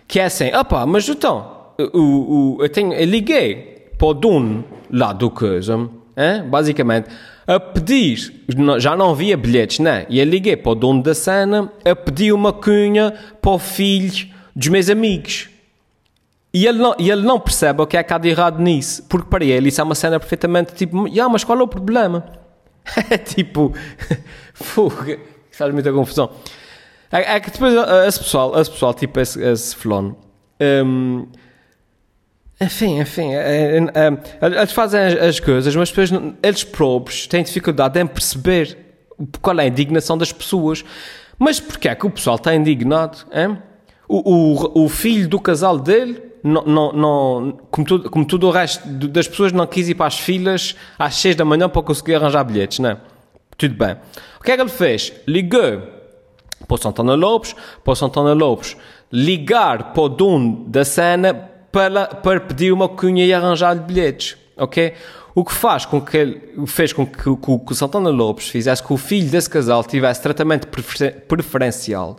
que 0.07 0.19
é 0.19 0.25
assim, 0.25 0.53
opá, 0.53 0.85
mas 0.85 1.07
então 1.07 1.61
o, 1.93 2.57
o, 2.57 2.63
eu, 2.63 2.69
tenho, 2.69 2.93
eu 2.93 3.05
liguei 3.05 3.87
para 3.97 4.07
o 4.07 4.13
dono 4.13 4.65
lá 4.91 5.13
do 5.13 5.29
coisa 5.29 5.89
hein, 6.17 6.43
basicamente 6.49 7.09
a 7.47 7.59
pedir, 7.59 8.43
já 8.77 8.95
não 8.95 9.11
havia 9.11 9.35
bilhetes 9.35 9.79
né? 9.79 10.05
e 10.09 10.19
eu 10.19 10.25
liguei 10.25 10.55
para 10.55 10.71
o 10.71 10.75
dono 10.75 11.01
da 11.01 11.15
cena 11.15 11.71
a 11.83 11.95
pedir 11.95 12.33
uma 12.33 12.53
cunha 12.53 13.13
para 13.41 13.51
o 13.51 13.59
filho 13.59 14.27
dos 14.55 14.67
meus 14.67 14.89
amigos 14.89 15.49
e 16.53 16.67
ele, 16.67 16.79
não, 16.79 16.93
e 16.99 17.09
ele 17.09 17.21
não 17.21 17.39
percebe 17.39 17.81
o 17.81 17.87
que 17.87 17.95
é 17.95 18.03
que 18.03 18.13
há 18.13 18.17
de 18.17 18.27
errado 18.27 18.61
nisso, 18.61 19.03
porque 19.07 19.29
para 19.29 19.45
ele 19.45 19.69
isso 19.69 19.79
é 19.79 19.83
uma 19.83 19.95
cena 19.95 20.19
perfeitamente 20.19 20.73
tipo, 20.73 21.07
ah, 21.19 21.29
mas 21.29 21.43
qual 21.43 21.57
é 21.57 21.63
o 21.63 21.67
problema? 21.67 22.25
É 23.09 23.17
tipo, 23.17 23.73
fuga, 24.53 25.19
faz 25.57 25.73
muita 25.73 25.91
confusão. 25.91 26.31
É, 27.11 27.35
é 27.35 27.39
que 27.39 27.51
depois 27.51 27.73
uh, 27.73 28.07
esse 28.07 28.19
pessoal, 28.19 28.59
esse 28.59 28.71
pessoal 28.71 28.93
tipo 28.93 29.19
esse, 29.19 29.41
esse 29.43 29.75
hum, 30.85 31.27
enfim, 32.61 32.99
enfim, 32.99 33.33
é, 33.33 33.77
é, 33.77 33.77
é, 33.77 34.45
eles 34.45 34.71
fazem 34.71 35.01
as, 35.01 35.13
as 35.15 35.39
coisas, 35.39 35.75
mas 35.75 35.89
depois 35.89 36.11
eles 36.43 36.63
próprios 36.63 37.25
têm 37.25 37.43
dificuldade 37.43 37.99
em 37.99 38.05
perceber 38.05 38.77
qual 39.41 39.59
é 39.59 39.63
a 39.63 39.67
indignação 39.67 40.15
das 40.15 40.31
pessoas. 40.31 40.85
Mas 41.39 41.59
porquê 41.59 41.89
é 41.89 41.95
que 41.95 42.05
o 42.05 42.09
pessoal 42.09 42.35
está 42.35 42.53
indignado? 42.53 43.25
hein? 43.33 43.57
O, 44.07 44.81
o, 44.81 44.85
o 44.85 44.89
filho 44.89 45.27
do 45.27 45.39
casal 45.39 45.79
dele, 45.79 46.21
não, 46.43 46.63
não, 46.63 46.91
não, 46.93 47.59
como, 47.71 47.87
tudo, 47.87 48.09
como 48.11 48.25
tudo 48.25 48.47
o 48.47 48.51
resto 48.51 48.87
das 49.07 49.27
pessoas, 49.27 49.51
não 49.51 49.65
quis 49.65 49.89
ir 49.89 49.95
para 49.95 50.05
as 50.05 50.19
filas 50.19 50.75
às 50.99 51.15
6 51.15 51.37
da 51.37 51.45
manhã 51.45 51.67
para 51.67 51.81
conseguir 51.81 52.15
arranjar 52.15 52.43
bilhetes, 52.43 52.77
não 52.77 52.91
é? 52.91 52.97
Tudo 53.61 53.75
bem. 53.75 53.95
O 54.39 54.43
que 54.43 54.51
é 54.51 54.55
que 54.55 54.61
ele 54.63 54.71
fez? 54.71 55.13
Ligou 55.27 55.83
para 56.67 56.75
o 56.75 56.77
Santana 56.77 57.13
Lopes, 57.13 57.55
para 57.83 57.91
o 57.91 57.95
Santana 57.95 58.33
Lopes 58.33 58.75
ligar 59.11 59.93
para 59.93 60.01
o 60.01 60.09
dono 60.09 60.65
da 60.67 60.83
cena 60.83 61.31
para, 61.71 62.07
para 62.07 62.39
pedir 62.39 62.71
uma 62.73 62.89
cunha 62.89 63.23
e 63.23 63.31
arranjar-lhe 63.31 63.81
bilhetes, 63.81 64.35
ok? 64.57 64.95
O 65.35 65.45
que 65.45 65.53
faz 65.53 65.85
com 65.85 66.01
que 66.01 66.17
ele, 66.17 66.41
fez 66.65 66.91
com 66.91 67.05
que, 67.05 67.17
que, 67.23 67.35
que 67.35 67.71
o 67.71 67.75
Santana 67.75 68.09
Lopes 68.09 68.49
fizesse 68.49 68.81
que 68.81 68.91
o 68.91 68.97
filho 68.97 69.29
desse 69.29 69.49
casal 69.49 69.83
tivesse 69.83 70.23
tratamento 70.23 70.67
prefer- 70.67 71.21
preferencial? 71.27 72.17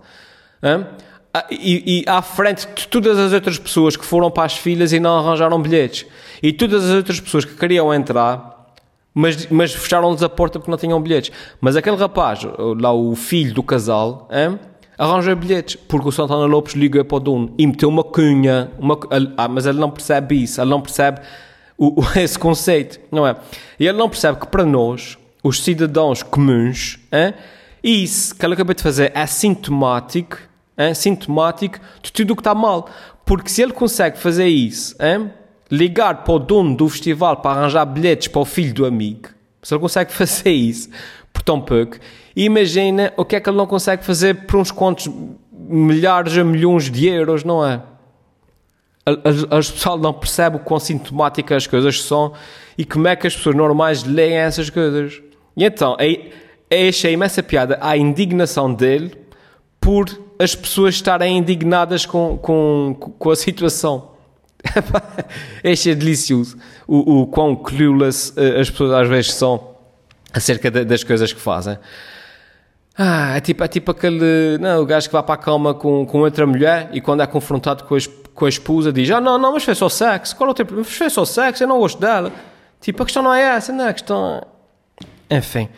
Ah, 0.62 1.46
e, 1.50 2.04
e 2.04 2.08
à 2.08 2.22
frente 2.22 2.68
de 2.72 2.86
todas 2.86 3.18
as 3.18 3.32
outras 3.32 3.58
pessoas 3.58 3.96
que 3.96 4.04
foram 4.04 4.30
para 4.30 4.44
as 4.44 4.56
filas 4.56 4.92
e 4.92 5.00
não 5.00 5.18
arranjaram 5.18 5.60
bilhetes 5.60 6.06
e 6.40 6.52
todas 6.52 6.84
as 6.84 6.90
outras 6.90 7.18
pessoas 7.18 7.44
que 7.44 7.54
queriam 7.56 7.92
entrar 7.92 8.51
mas, 9.14 9.46
mas 9.46 9.72
fecharam-lhes 9.74 10.22
a 10.22 10.28
porta 10.28 10.58
porque 10.58 10.70
não 10.70 10.78
tinham 10.78 11.00
bilhetes. 11.00 11.30
Mas 11.60 11.76
aquele 11.76 11.96
rapaz, 11.96 12.40
lá 12.80 12.92
o 12.92 13.14
filho 13.14 13.52
do 13.54 13.62
casal, 13.62 14.28
hein, 14.30 14.58
arranja 14.98 15.34
bilhetes, 15.34 15.76
porque 15.76 16.08
o 16.08 16.12
Santana 16.12 16.46
Lopes 16.46 16.74
liga 16.74 17.04
para 17.04 17.16
o 17.16 17.20
dono 17.20 17.54
e 17.58 17.66
meteu 17.66 17.88
uma 17.88 18.04
cunha, 18.04 18.70
uma, 18.78 18.98
ah, 19.36 19.48
mas 19.48 19.66
ele 19.66 19.78
não 19.78 19.90
percebe 19.90 20.42
isso, 20.42 20.60
ele 20.60 20.70
não 20.70 20.80
percebe 20.80 21.20
o, 21.76 22.00
o- 22.00 22.04
esse 22.18 22.38
conceito, 22.38 23.00
não 23.10 23.26
é? 23.26 23.36
E 23.80 23.86
ele 23.86 23.98
não 23.98 24.08
percebe 24.08 24.38
que 24.38 24.46
para 24.46 24.64
nós, 24.64 25.18
os 25.42 25.62
cidadãos 25.62 26.22
comuns, 26.22 26.98
hein, 27.12 27.34
isso 27.82 28.34
que 28.36 28.46
ele 28.46 28.54
acabou 28.54 28.74
de 28.74 28.82
fazer 28.82 29.10
é 29.14 29.26
sintomático, 29.26 30.38
hein, 30.78 30.94
sintomático 30.94 31.78
de 32.00 32.12
tudo 32.12 32.32
o 32.32 32.36
que 32.36 32.40
está 32.40 32.54
mal. 32.54 32.88
Porque 33.26 33.48
se 33.50 33.60
ele 33.62 33.72
consegue 33.72 34.18
fazer 34.18 34.46
isso, 34.46 34.94
hein, 35.00 35.30
ligar 35.72 36.22
para 36.22 36.34
o 36.34 36.38
dono 36.38 36.76
do 36.76 36.86
festival 36.86 37.38
para 37.38 37.58
arranjar 37.58 37.86
bilhetes 37.86 38.28
para 38.28 38.42
o 38.42 38.44
filho 38.44 38.74
do 38.74 38.84
amigo, 38.84 39.30
se 39.62 39.72
ele 39.72 39.80
consegue 39.80 40.12
fazer 40.12 40.50
isso 40.50 40.90
por 41.32 41.40
tão 41.42 41.58
pouco, 41.58 41.96
imagina 42.36 43.10
o 43.16 43.24
que 43.24 43.36
é 43.36 43.40
que 43.40 43.48
ele 43.48 43.56
não 43.56 43.66
consegue 43.66 44.04
fazer 44.04 44.46
por 44.46 44.60
uns 44.60 44.70
quantos 44.70 45.08
milhares 45.50 46.36
a 46.36 46.44
milhões 46.44 46.90
de 46.90 47.08
euros, 47.08 47.42
não 47.42 47.64
é? 47.64 47.80
As 49.50 49.70
pessoal 49.70 49.98
não 49.98 50.12
percebe 50.12 50.56
o 50.56 50.60
quão 50.60 50.78
sintomáticas 50.78 51.56
as 51.56 51.66
coisas 51.66 52.02
são 52.02 52.34
e 52.76 52.84
como 52.84 53.08
é 53.08 53.16
que 53.16 53.26
as 53.26 53.34
pessoas 53.34 53.56
normais 53.56 54.04
leem 54.04 54.34
essas 54.34 54.70
coisas. 54.70 55.20
E 55.56 55.64
então, 55.64 55.96
aí, 55.98 56.30
aí 56.70 56.88
achei 56.88 57.12
imensa 57.12 57.42
piada 57.42 57.78
a 57.80 57.96
indignação 57.96 58.72
dele 58.72 59.12
por 59.80 60.06
as 60.38 60.54
pessoas 60.54 60.94
estarem 60.94 61.36
indignadas 61.36 62.06
com, 62.06 62.38
com, 62.38 62.94
com 63.18 63.30
a 63.30 63.34
situação. 63.34 64.11
Achei 65.64 65.94
delicioso 65.94 66.56
o, 66.86 67.22
o 67.22 67.26
quão 67.26 67.54
clueless 67.56 68.32
eh, 68.36 68.60
as 68.60 68.70
pessoas 68.70 68.92
às 68.92 69.08
vezes 69.08 69.34
são 69.34 69.70
acerca 70.32 70.70
da- 70.70 70.84
das 70.84 71.04
coisas 71.04 71.32
que 71.32 71.40
fazem. 71.40 71.78
Ah, 72.96 73.36
é 73.36 73.40
tipo, 73.40 73.64
é 73.64 73.68
tipo 73.68 73.90
aquele. 73.90 74.58
Não, 74.60 74.82
o 74.82 74.86
gajo 74.86 75.06
que 75.08 75.12
vai 75.12 75.22
para 75.22 75.34
a 75.34 75.38
cama 75.38 75.72
com, 75.74 76.04
com 76.04 76.18
outra 76.20 76.46
mulher 76.46 76.90
e 76.92 77.00
quando 77.00 77.22
é 77.22 77.26
confrontado 77.26 77.84
com 77.84 77.94
a, 77.94 77.98
com 78.34 78.44
a 78.44 78.48
esposa 78.48 78.92
diz: 78.92 79.10
Ah, 79.10 79.20
não, 79.20 79.38
não, 79.38 79.52
mas 79.52 79.64
foi 79.64 79.74
só 79.74 79.88
sexo. 79.88 80.36
Qual 80.36 80.48
é 80.48 80.52
o 80.52 80.54
problema? 80.54 80.82
Mas 80.86 80.94
foi 80.96 81.08
só 81.10 81.24
sexo, 81.24 81.62
eu 81.64 81.68
não 81.68 81.78
gosto 81.78 81.98
dela. 82.00 82.30
Tipo, 82.80 83.02
a 83.02 83.06
questão 83.06 83.22
não 83.22 83.32
é 83.32 83.40
essa, 83.42 83.72
não 83.72 83.84
é 83.86 83.88
a 83.88 83.92
questão. 83.94 84.42
é- 85.30 85.36
Enfim. 85.38 85.68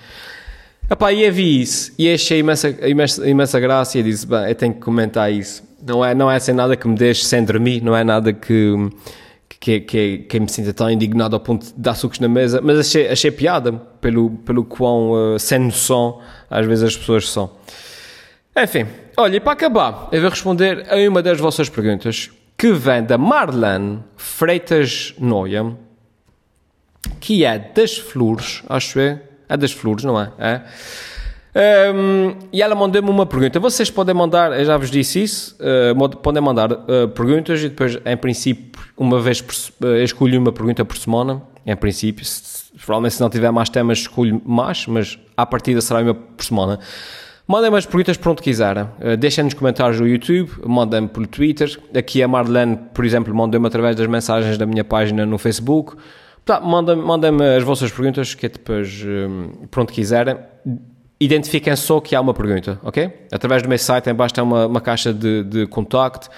Epá, 0.90 1.12
e 1.12 1.22
eu 1.22 1.32
vi 1.32 1.62
isso 1.62 1.92
e 1.98 2.12
achei 2.12 2.40
imensa, 2.40 2.68
imensa, 2.86 3.28
imensa 3.28 3.60
graça 3.60 3.98
e 3.98 4.02
disse: 4.02 4.26
Bem, 4.26 4.48
eu 4.48 4.54
tenho 4.54 4.74
que 4.74 4.80
comentar 4.80 5.32
isso. 5.32 5.62
Não 5.86 6.04
é, 6.04 6.14
não 6.14 6.30
é 6.30 6.36
assim 6.36 6.52
nada 6.52 6.76
que 6.76 6.88
me 6.88 6.94
deixe 6.94 7.24
sem 7.24 7.44
dormir, 7.44 7.82
não 7.82 7.96
é 7.96 8.04
nada 8.04 8.32
que. 8.32 8.90
Que, 9.60 9.80
que, 9.80 10.18
que 10.18 10.40
me 10.40 10.48
sinta 10.50 10.74
tão 10.74 10.90
indignado 10.90 11.34
ao 11.34 11.40
ponto 11.40 11.64
de 11.64 11.72
dar 11.74 11.94
sucos 11.94 12.18
na 12.18 12.28
mesa, 12.28 12.60
mas 12.60 12.80
achei, 12.80 13.08
achei 13.08 13.30
piada 13.30 13.72
pelo, 13.72 14.28
pelo 14.44 14.62
quão 14.62 15.12
uh, 15.12 15.38
sem 15.38 15.58
noção 15.58 16.20
às 16.50 16.66
vezes 16.66 16.84
as 16.84 16.96
pessoas 16.96 17.30
são. 17.30 17.50
Enfim, 18.54 18.86
olha, 19.16 19.36
e 19.36 19.40
para 19.40 19.52
acabar, 19.52 20.08
eu 20.12 20.20
vou 20.20 20.28
responder 20.28 20.86
a 20.92 20.96
uma 21.08 21.22
das 21.22 21.40
vossas 21.40 21.70
perguntas, 21.70 22.30
que 22.58 22.72
vem 22.72 23.02
da 23.02 23.16
Marlene 23.16 24.00
Freitas 24.16 25.14
Noia, 25.18 25.74
que 27.18 27.44
é 27.44 27.58
das 27.58 27.96
Flores, 27.96 28.62
acho 28.68 29.00
eu. 29.00 29.18
É 29.48 29.56
das 29.56 29.72
Flores, 29.72 30.04
não 30.04 30.20
é? 30.20 30.30
É. 30.38 30.60
Um, 31.54 32.34
e 32.52 32.60
ela 32.60 32.74
mandou-me 32.74 33.08
uma 33.08 33.24
pergunta. 33.24 33.60
Vocês 33.60 33.88
podem 33.88 34.14
mandar, 34.14 34.58
eu 34.58 34.64
já 34.64 34.76
vos 34.76 34.90
disse 34.90 35.22
isso, 35.22 35.56
uh, 35.60 36.08
podem 36.18 36.42
mandar 36.42 36.72
uh, 36.72 37.08
perguntas 37.14 37.60
e 37.60 37.68
depois, 37.68 37.96
em 38.04 38.16
princípio, 38.16 38.82
uma 38.96 39.20
vez 39.20 39.40
por, 39.40 39.54
uh, 39.86 39.96
escolho 40.02 40.40
uma 40.40 40.50
pergunta 40.50 40.84
por 40.84 40.96
semana. 40.96 41.42
Em 41.64 41.76
princípio, 41.76 42.24
se, 42.24 42.72
provavelmente 42.84 43.14
se 43.14 43.20
não 43.20 43.30
tiver 43.30 43.52
mais 43.52 43.68
temas, 43.68 43.98
escolho 43.98 44.42
mais, 44.44 44.86
mas 44.88 45.18
à 45.36 45.46
partida 45.46 45.80
será 45.80 46.00
uma 46.00 46.12
por 46.14 46.44
semana. 46.44 46.80
Mandem-me 47.46 47.76
as 47.76 47.86
perguntas 47.86 48.16
por 48.16 48.30
onde 48.30 48.42
quiserem. 48.42 48.86
Deixem 49.18 49.44
nos 49.44 49.52
comentários 49.52 50.00
no 50.00 50.08
YouTube, 50.08 50.50
mandem-me 50.66 51.08
pelo 51.08 51.26
Twitter. 51.26 51.78
Aqui 51.94 52.22
a 52.22 52.28
Marlene, 52.28 52.78
por 52.94 53.04
exemplo, 53.04 53.34
mandem-me 53.34 53.66
através 53.66 53.96
das 53.96 54.06
mensagens 54.06 54.56
da 54.56 54.64
minha 54.64 54.82
página 54.82 55.26
no 55.26 55.36
Facebook. 55.36 55.94
Tá, 56.42 56.58
mandem-me 56.60 57.02
mandem 57.02 57.30
as 57.56 57.62
vossas 57.62 57.90
perguntas, 57.90 58.34
que 58.34 58.46
é 58.46 58.48
depois, 58.48 59.02
um, 59.06 59.66
por 59.70 59.82
onde 59.82 59.92
quiserem. 59.92 60.36
Identifiquem 61.20 61.74
só 61.76 62.00
que 62.00 62.14
há 62.14 62.20
uma 62.20 62.34
pergunta, 62.34 62.78
ok? 62.82 63.10
Através 63.32 63.62
do 63.62 63.68
meu 63.68 63.78
site, 63.78 64.10
em 64.10 64.14
baixo 64.14 64.34
tem 64.34 64.44
uma, 64.44 64.66
uma 64.66 64.80
caixa 64.80 65.12
de, 65.12 65.44
de 65.44 65.66
contacto. 65.66 66.28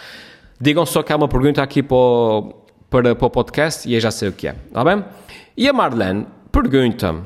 Digam 0.61 0.87
só 0.87 1.03
que 1.03 1.13
há 1.13 1.17
uma 1.17 1.29
pergunta 1.29 1.63
aqui 1.63 1.83
para 1.83 1.97
o, 1.97 2.55
para, 2.89 3.15
para 3.15 3.27
o 3.27 3.31
podcast 3.31 3.89
e 3.89 3.95
eu 3.95 4.01
já 4.01 4.11
sei 4.11 4.29
o 4.29 4.33
que 4.33 4.49
é, 4.49 4.55
está 4.67 4.85
bem? 4.85 5.05
E 5.57 5.69
a 5.69 5.73
Marlene 5.73 6.27
pergunta-me 6.53 7.23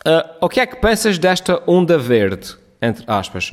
Uh, 0.00 0.24
o 0.40 0.48
que 0.48 0.60
é 0.60 0.66
que 0.66 0.76
pensas 0.76 1.18
desta 1.18 1.62
onda 1.66 1.98
verde? 1.98 2.56
Entre 2.80 3.04
aspas. 3.06 3.52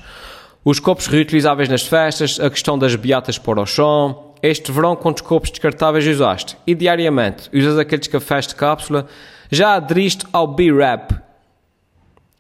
Os 0.63 0.80
copos 0.80 1.08
reutilizáveis 1.08 1.67
nas 1.67 1.86
festas, 1.86 2.39
a 2.39 2.49
questão 2.49 2.80
das 2.80 2.95
beatas 2.95 3.38
para 3.38 3.62
o 3.62 3.65
chão. 3.65 4.34
Este 4.41 4.71
verão, 4.71 4.95
quantos 4.95 5.21
copos 5.23 5.49
descartáveis 5.49 6.08
usaste? 6.08 6.58
E 6.65 6.73
diariamente, 6.73 7.49
usas 7.53 7.77
aqueles 7.77 8.08
cafés 8.08 8.47
de 8.47 8.56
cápsula? 8.56 9.08
Já 9.51 9.73
aderiste 9.73 10.25
ao 10.32 10.47
B-Rap? 10.47 11.13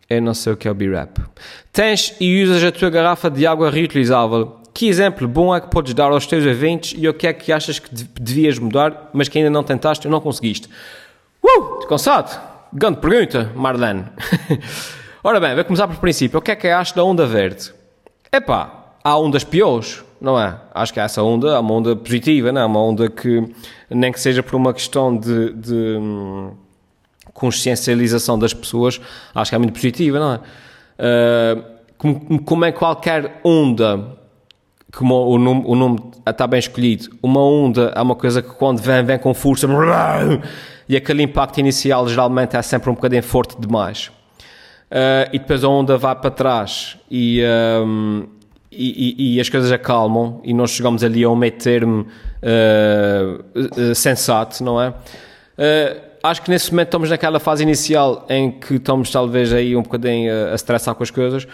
Eu 0.09 0.21
não 0.21 0.33
sei 0.33 0.53
o 0.53 0.57
que 0.57 0.67
é 0.67 0.71
o 0.71 0.73
B-Rap. 0.73 1.19
Tens 1.71 2.15
e 2.19 2.43
usas 2.43 2.63
a 2.63 2.71
tua 2.71 2.89
garrafa 2.89 3.29
de 3.29 3.45
água 3.45 3.69
reutilizável? 3.69 4.61
Que 4.73 4.87
exemplo 4.87 5.27
bom 5.27 5.53
é 5.55 5.59
que 5.59 5.69
podes 5.69 5.93
dar 5.93 6.11
aos 6.11 6.25
teus 6.25 6.45
eventos 6.45 6.93
e 6.97 7.07
o 7.07 7.13
que 7.13 7.27
é 7.27 7.33
que 7.33 7.51
achas 7.51 7.79
que 7.79 7.89
devias 7.93 8.59
mudar, 8.59 9.09
mas 9.11 9.27
que 9.27 9.37
ainda 9.37 9.49
não 9.49 9.63
tentaste 9.63 10.07
e 10.07 10.11
não 10.11 10.21
conseguiste? 10.21 10.69
Uh! 11.43 11.85
Cansado? 11.87 12.39
Grande 12.71 12.99
pergunta, 12.99 13.51
Marlene. 13.55 14.05
Ora 15.23 15.39
bem, 15.39 15.55
vou 15.55 15.65
começar 15.65 15.87
por 15.87 15.97
princípio. 15.97 16.39
O 16.39 16.41
que 16.41 16.51
é 16.51 16.55
que 16.55 16.67
acho 16.67 16.95
da 16.95 17.03
onda 17.03 17.25
verde? 17.25 17.73
Epá, 18.31 18.93
há 19.03 19.17
ondas 19.17 19.43
piores, 19.43 20.03
não 20.21 20.39
é? 20.39 20.55
Acho 20.73 20.93
que 20.93 20.99
essa 20.99 21.23
onda 21.23 21.49
é 21.49 21.59
uma 21.59 21.73
onda 21.73 21.95
positiva, 21.95 22.51
não 22.51 22.61
é? 22.61 22.65
Uma 22.65 22.81
onda 22.81 23.09
que, 23.09 23.43
nem 23.89 24.11
que 24.11 24.19
seja 24.19 24.43
por 24.43 24.55
uma 24.55 24.73
questão 24.73 25.17
de, 25.17 25.53
de 25.53 25.73
hum, 25.73 26.51
consciencialização 27.37 28.37
das 28.37 28.51
pessoas, 28.51 28.99
acho 29.33 29.51
que 29.51 29.55
é 29.55 29.57
muito 29.59 29.73
positiva, 29.73 30.19
não 30.19 30.33
é? 30.33 30.39
Uh, 30.97 31.63
como, 31.95 32.41
como 32.41 32.65
é 32.65 32.71
qualquer 32.71 33.39
onda, 33.43 34.17
como 34.91 35.15
o 35.27 35.37
nome, 35.37 35.63
o 35.65 35.75
nome 35.75 35.99
está 36.27 36.47
bem 36.47 36.59
escolhido, 36.59 37.09
uma 37.21 37.39
onda 37.39 37.93
é 37.95 38.01
uma 38.01 38.15
coisa 38.15 38.41
que 38.41 38.49
quando 38.49 38.79
vem, 38.81 39.03
vem 39.03 39.19
com 39.19 39.33
força 39.35 39.67
e 40.89 40.97
aquele 40.97 41.21
impacto 41.21 41.59
inicial 41.59 42.07
geralmente 42.07 42.55
é 42.55 42.61
sempre 42.63 42.89
um 42.89 42.95
bocadinho 42.95 43.21
forte 43.21 43.55
demais. 43.59 44.07
Uh, 44.89 45.29
e 45.31 45.39
depois 45.39 45.63
a 45.63 45.67
onda 45.67 45.95
vai 45.97 46.15
para 46.15 46.31
trás 46.31 46.97
e, 47.11 47.43
um, 47.85 48.25
e, 48.71 49.15
e, 49.17 49.35
e, 49.35 49.41
as 49.41 49.49
coisas 49.49 49.71
acalmam 49.71 50.39
e 50.43 50.53
nós 50.53 50.71
chegamos 50.71 51.03
ali 51.03 51.23
a 51.23 51.29
um 51.29 51.35
meio 51.35 51.51
termo 51.51 52.07
uh, 52.41 53.89
uh, 53.91 53.93
sensato, 53.93 54.63
não 54.63 54.81
é? 54.81 54.93
Acho 56.23 56.41
que 56.41 56.49
nesse 56.49 56.71
momento 56.71 56.87
estamos 56.87 57.09
naquela 57.09 57.39
fase 57.39 57.63
inicial 57.63 58.25
em 58.29 58.51
que 58.51 58.75
estamos 58.75 59.09
talvez 59.11 59.53
aí 59.53 59.75
um 59.75 59.81
bocadinho 59.81 60.31
a, 60.31 60.51
a 60.51 60.55
estressar 60.55 60.95
com 60.95 61.03
as 61.03 61.11
coisas 61.11 61.47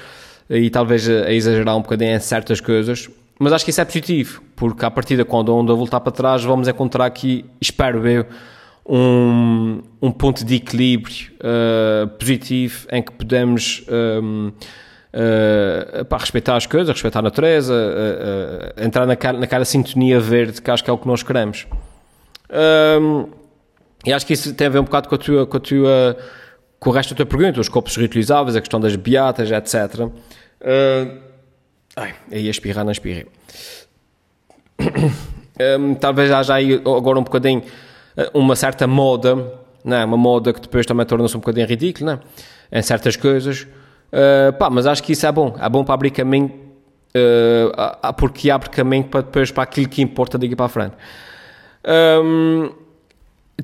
e 0.49 0.69
talvez 0.69 1.07
a, 1.09 1.25
a 1.25 1.33
exagerar 1.33 1.75
um 1.77 1.81
bocadinho 1.81 2.15
em 2.15 2.19
certas 2.19 2.59
coisas, 2.59 3.09
mas 3.39 3.51
acho 3.53 3.65
que 3.65 3.71
isso 3.71 3.81
é 3.81 3.85
positivo, 3.85 4.41
porque 4.55 4.85
a 4.85 4.91
partir 4.91 5.17
de 5.17 5.25
quando 5.25 5.51
a 5.51 5.55
onda 5.55 5.73
voltar 5.73 5.99
para 5.99 6.11
trás 6.11 6.43
vamos 6.43 6.67
encontrar 6.67 7.05
aqui, 7.05 7.45
espero 7.59 8.07
eu, 8.07 8.25
um, 8.85 9.81
um 10.01 10.11
ponto 10.11 10.43
de 10.43 10.55
equilíbrio 10.55 11.31
uh, 11.39 12.07
positivo 12.09 12.87
em 12.91 13.01
que 13.01 13.11
podemos 13.13 13.83
um, 14.21 14.51
uh, 15.13 16.05
pá, 16.05 16.17
respeitar 16.17 16.55
as 16.55 16.65
coisas, 16.65 16.89
respeitar 16.89 17.19
a 17.19 17.21
natureza, 17.21 17.73
uh, 17.73 18.83
entrar 18.83 19.05
naquela, 19.05 19.39
naquela 19.39 19.65
sintonia 19.65 20.19
verde 20.19 20.61
que 20.61 20.69
acho 20.69 20.83
que 20.83 20.89
é 20.89 20.93
o 20.93 20.97
que 20.97 21.07
nós 21.07 21.23
queremos. 21.23 21.65
Um, 23.01 23.42
e 24.05 24.13
acho 24.13 24.25
que 24.25 24.33
isso 24.33 24.53
tem 24.53 24.67
a 24.67 24.69
ver 24.69 24.79
um 24.79 24.83
bocado 24.83 25.07
com 25.07 25.15
a 25.15 25.17
tua, 25.17 25.47
com 25.47 25.57
a 25.57 25.59
tua 25.59 26.17
com 26.79 26.89
o 26.89 26.93
resto 26.93 27.13
da 27.13 27.17
tua 27.17 27.25
pergunta, 27.25 27.61
os 27.61 27.69
copos 27.69 27.95
reutilizáveis, 27.95 28.57
a 28.57 28.59
questão 28.59 28.77
das 28.77 28.93
beatas, 28.97 29.49
etc. 29.49 30.01
Uh, 30.01 31.17
ai, 31.95 32.13
aí 32.29 32.47
a 32.47 32.51
espirrar, 32.51 32.83
não 32.83 32.91
espirrei. 32.91 33.25
Um, 35.79 35.93
talvez 35.93 36.31
haja 36.31 36.55
aí 36.55 36.73
agora 36.73 37.19
um 37.19 37.23
bocadinho 37.23 37.61
eh, 38.17 38.31
uma 38.33 38.55
certa 38.55 38.87
moda, 38.87 39.35
não 39.85 39.97
é? 39.97 40.03
uma 40.03 40.17
moda 40.17 40.51
que 40.51 40.59
depois 40.59 40.83
também 40.83 41.05
torna-se 41.05 41.37
um 41.37 41.39
bocadinho 41.39 41.67
ridícula, 41.67 42.23
é? 42.71 42.79
em 42.79 42.81
certas 42.81 43.15
coisas. 43.15 43.67
Uh, 44.11 44.51
pá, 44.57 44.71
mas 44.71 44.87
acho 44.87 45.03
que 45.03 45.11
isso 45.11 45.27
é 45.27 45.31
bom, 45.31 45.55
é 45.61 45.69
bom 45.69 45.83
para 45.83 45.93
abrir 45.93 46.09
caminho, 46.09 46.51
uh, 47.15 48.13
porque 48.13 48.49
abre 48.49 48.67
caminho 48.71 49.03
para 49.03 49.21
depois 49.21 49.51
para 49.51 49.61
aquilo 49.61 49.87
que 49.87 50.01
importa 50.01 50.39
daqui 50.39 50.55
para 50.55 50.65
a 50.65 50.69
frente. 50.69 50.95
Um, 51.85 52.71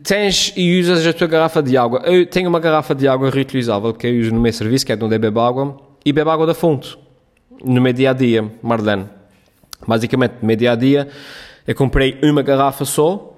tens 0.03 0.53
e 0.55 0.79
usas 0.79 1.05
a 1.05 1.13
tua 1.13 1.27
garrafa 1.27 1.61
de 1.61 1.77
água. 1.77 2.01
Eu 2.05 2.25
tenho 2.25 2.49
uma 2.49 2.59
garrafa 2.59 2.93
de 2.93 3.07
água 3.07 3.29
reutilizável 3.29 3.93
que 3.93 4.07
eu 4.07 4.19
uso 4.19 4.33
no 4.33 4.39
meu 4.39 4.53
serviço, 4.53 4.85
que 4.85 4.91
é 4.91 4.95
de 4.95 5.03
onde 5.03 5.15
eu 5.15 5.19
bebo 5.19 5.39
água, 5.39 5.77
e 6.05 6.13
bebo 6.13 6.29
água 6.29 6.45
da 6.45 6.53
fonte, 6.53 6.97
no 7.63 7.81
meu 7.81 7.93
dia 7.93 8.11
a 8.11 8.13
dia, 8.13 8.51
Marlene. 8.61 9.05
Basicamente, 9.87 10.35
no 10.41 10.47
meu 10.47 10.55
dia 10.55 10.73
a 10.73 10.75
dia, 10.75 11.07
eu 11.67 11.75
comprei 11.75 12.19
uma 12.23 12.41
garrafa 12.41 12.85
só, 12.85 13.35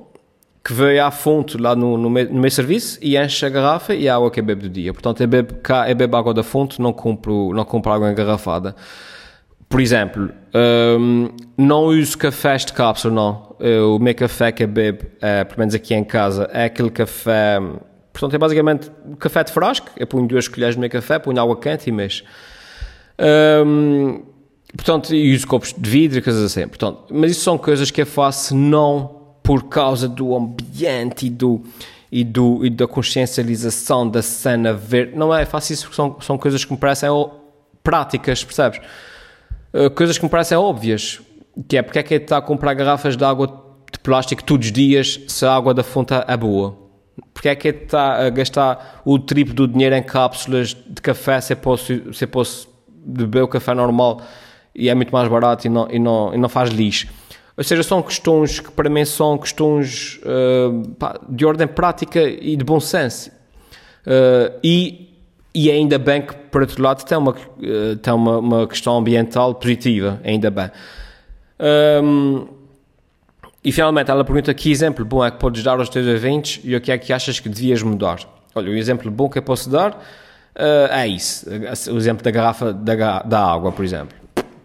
que 0.63 0.73
veio 0.73 1.03
à 1.03 1.09
fonte 1.09 1.57
lá 1.57 1.75
no, 1.75 1.97
no, 1.97 2.09
meu, 2.09 2.31
no 2.31 2.39
meu 2.39 2.51
serviço 2.51 2.99
e 3.01 3.17
enche 3.17 3.45
a 3.45 3.49
garrafa 3.49 3.95
e 3.95 4.07
a 4.07 4.15
água 4.15 4.29
que 4.29 4.39
eu 4.39 4.43
bebo 4.43 4.61
do 4.61 4.69
dia. 4.69 4.93
Portanto, 4.93 5.21
eu 5.21 5.27
bebo, 5.27 5.55
cá, 5.55 5.89
eu 5.89 5.95
bebo 5.95 6.15
água 6.17 6.33
da 6.33 6.43
fonte, 6.43 6.79
não 6.79 6.93
compro, 6.93 7.51
não 7.53 7.65
compro 7.65 7.91
água 7.91 8.11
engarrafada. 8.11 8.75
Por 9.67 9.81
exemplo, 9.81 10.29
um, 10.99 11.29
não 11.57 11.85
uso 11.85 12.17
cafés 12.17 12.65
de 12.65 12.73
cápsula, 12.73 13.13
não. 13.13 13.50
Eu, 13.62 13.95
o 13.95 14.00
meu 14.00 14.15
café 14.15 14.52
que 14.52 14.63
eu 14.63 14.67
bebo, 14.67 15.06
é, 15.21 15.43
pelo 15.43 15.60
menos 15.60 15.76
aqui 15.76 15.93
em 15.93 16.04
casa, 16.04 16.50
é 16.52 16.65
aquele 16.65 16.89
café... 16.89 17.60
Portanto, 18.12 18.34
é 18.34 18.38
basicamente 18.38 18.91
café 19.19 19.43
de 19.43 19.54
frasco. 19.54 19.89
Eu 19.95 20.06
ponho 20.06 20.28
duas 20.28 20.47
colheres 20.47 20.76
no 20.76 20.82
meu 20.82 20.89
café, 20.89 21.19
ponho 21.19 21.39
água 21.39 21.58
quente 21.58 21.88
e 21.88 21.91
mexo. 21.93 22.24
Portanto, 24.76 25.13
e 25.13 25.34
uso 25.34 25.47
copos 25.47 25.74
de 25.78 25.89
vidro 25.89 26.19
e 26.19 26.21
coisas 26.21 26.43
assim. 26.43 26.67
Portanto, 26.67 27.06
mas 27.10 27.32
isso 27.32 27.41
são 27.41 27.58
coisas 27.58 27.89
que 27.89 28.02
eu 28.02 28.06
faço 28.06 28.56
não 28.56 29.21
por 29.43 29.63
causa 29.69 30.08
do 30.08 30.36
ambiente 30.36 31.28
e, 31.28 31.30
do, 31.30 31.62
e, 32.12 32.24
do, 32.24 32.65
e 32.65 32.69
da 32.69 32.88
consciencialização 32.88 34.10
da 34.10 34.21
cena 34.21 34.74
verde. 34.74 35.15
Não 35.15 35.34
é 35.34 35.45
fácil 35.45 35.74
isso 35.74 35.84
porque 35.84 35.95
são, 35.95 36.17
são 36.19 36.38
coisas 36.38 36.65
que 36.65 36.71
me 36.71 36.78
parecem 36.78 37.10
práticas, 37.84 38.43
percebes? 38.43 38.82
Uh, 39.74 39.89
coisas 39.91 40.17
que 40.17 40.24
me 40.24 40.30
parecem 40.30 40.58
óbvias. 40.58 41.21
Que 41.67 41.77
é 41.77 41.81
porque 41.81 41.99
é 41.99 42.03
que 42.03 42.13
está 42.15 42.37
a 42.37 42.41
comprar 42.41 42.73
garrafas 42.73 43.17
de 43.17 43.23
água 43.23 43.47
de 43.91 43.99
plástico 43.99 44.43
todos 44.43 44.67
os 44.67 44.71
dias 44.71 45.19
se 45.27 45.45
a 45.45 45.53
água 45.53 45.73
da 45.73 45.83
fonte 45.83 46.13
é 46.13 46.37
boa? 46.37 46.77
Porque 47.33 47.49
é 47.49 47.55
que 47.55 47.67
está 47.67 48.25
a 48.25 48.29
gastar 48.29 49.01
o 49.05 49.19
triplo 49.19 49.53
do 49.53 49.67
dinheiro 49.67 49.95
em 49.95 50.03
cápsulas 50.03 50.69
de 50.69 51.01
café 51.01 51.41
se 51.41 51.55
posso, 51.55 52.13
se 52.13 52.25
posso 52.25 52.69
beber 52.87 53.43
o 53.43 53.47
café 53.47 53.73
normal 53.73 54.21
e 54.73 54.89
é 54.89 54.95
muito 54.95 55.11
mais 55.11 55.27
barato 55.27 55.67
e 55.67 55.69
não, 55.69 55.87
e 55.89 55.99
não, 55.99 56.33
e 56.33 56.37
não 56.37 56.49
faz 56.49 56.69
lixo? 56.69 57.07
Ou 57.57 57.63
seja, 57.63 57.83
são 57.83 58.01
questões 58.01 58.59
que 58.59 58.71
para 58.71 58.89
mim 58.89 59.05
são 59.05 59.37
questões 59.37 60.19
uh, 60.23 60.89
pá, 60.95 61.19
de 61.29 61.45
ordem 61.45 61.67
prática 61.67 62.21
e 62.21 62.55
de 62.55 62.63
bom 62.63 62.79
senso. 62.79 63.29
Uh, 64.05 64.57
e, 64.63 65.09
e 65.53 65.69
ainda 65.69 65.99
bem 65.99 66.21
que, 66.21 66.33
por 66.33 66.61
outro 66.61 66.81
lado, 66.81 67.03
tem 67.03 67.17
uma, 67.17 67.31
uh, 67.31 67.95
tem 68.01 68.13
uma, 68.13 68.37
uma 68.37 68.67
questão 68.67 68.97
ambiental 68.97 69.53
positiva, 69.55 70.19
ainda 70.23 70.49
bem. 70.49 70.71
Um, 72.04 72.47
e 73.63 73.71
finalmente 73.71 74.10
ela 74.10 74.24
pergunta 74.24 74.54
que 74.54 74.71
exemplo 74.71 75.06
bom 75.06 75.24
é 75.24 75.30
que 75.30 75.38
podes 75.38 75.63
dar 75.63 75.78
aos 75.78 75.89
teus 75.89 76.08
eventos 76.08 76.60
e 76.63 76.76
o 76.76 76.82
que 76.82 76.91
é 76.91 76.97
que 76.97 77.13
achas 77.13 77.39
que 77.39 77.47
devias 77.47 77.84
mudar. 77.84 78.19
Olha, 78.56 78.71
o 78.71 78.76
exemplo 78.76 79.10
bom 79.12 79.30
que 79.30 79.38
eu 79.38 79.43
posso 79.43 79.69
dar 79.69 80.04
é 80.89 81.08
isso, 81.08 81.47
o 81.91 81.97
exemplo 81.97 82.24
da 82.24 82.30
garrafa 82.30 82.74
da, 82.74 83.21
da 83.21 83.39
água, 83.39 83.71
por 83.71 83.86
exemplo 83.86 84.21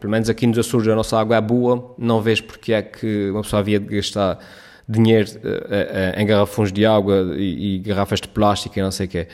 pelo 0.07 0.11
menos 0.11 0.29
aqui 0.29 0.47
nos 0.47 0.59
Açores 0.59 0.87
a 0.89 0.95
nossa 0.95 1.19
água 1.19 1.37
é 1.37 1.41
boa, 1.41 1.95
não 1.99 2.21
vejo 2.21 2.45
porque 2.45 2.73
é 2.73 2.83
que 2.83 3.31
uma 3.31 3.43
pessoa 3.43 3.61
havia 3.61 3.81
de 3.81 3.97
gastar 3.97 4.39
dinheiro 4.89 5.29
uh, 5.29 6.19
uh, 6.19 6.21
em 6.21 6.27
garrafões 6.27 6.73
de 6.73 6.87
água 6.87 7.35
e, 7.37 7.77
e, 7.77 7.79
garrafas 7.81 8.21
de 8.21 8.29
plástico 8.29 8.79
e 8.79 8.83
não 8.83 8.93
sei 8.93 9.07
o 9.07 9.09
quê. 9.09 9.29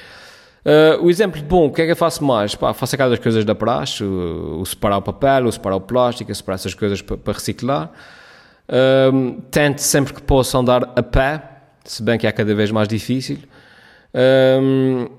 Uh, 0.65 1.05
o 1.05 1.11
exemplo 1.11 1.43
bom, 1.43 1.67
o 1.67 1.73
que 1.73 1.83
é 1.83 1.87
que 1.87 1.93
eu 1.93 1.97
faço 1.97 2.23
mais? 2.25 2.55
Pá, 2.55 2.73
faço 2.73 2.95
aquelas 2.95 3.19
coisas 3.19 3.45
da 3.45 3.55
praxe, 3.55 4.05
o, 4.05 4.61
o, 4.61 4.67
separar 4.67 4.99
o 4.99 5.03
papel, 5.03 5.47
o 5.47 5.53
separar 5.53 5.77
o 5.77 5.81
plástico, 5.81 6.33
separar 6.33 6.55
essas 6.55 6.73
coisas 6.73 7.03
para, 7.03 7.33
reciclar. 7.33 7.91
Uh, 8.69 9.43
tento 9.51 9.81
sempre 9.81 10.15
que 10.15 10.23
posso 10.23 10.57
andar 10.57 10.85
a 10.95 11.03
pé, 11.03 11.43
se 11.85 12.01
bem 12.01 12.17
que 12.17 12.29
é 12.29 12.33
cada 12.33 12.55
vez 12.55 12.71
mais 12.71 12.87
difícil. 12.87 13.39
Uh, 14.15 15.11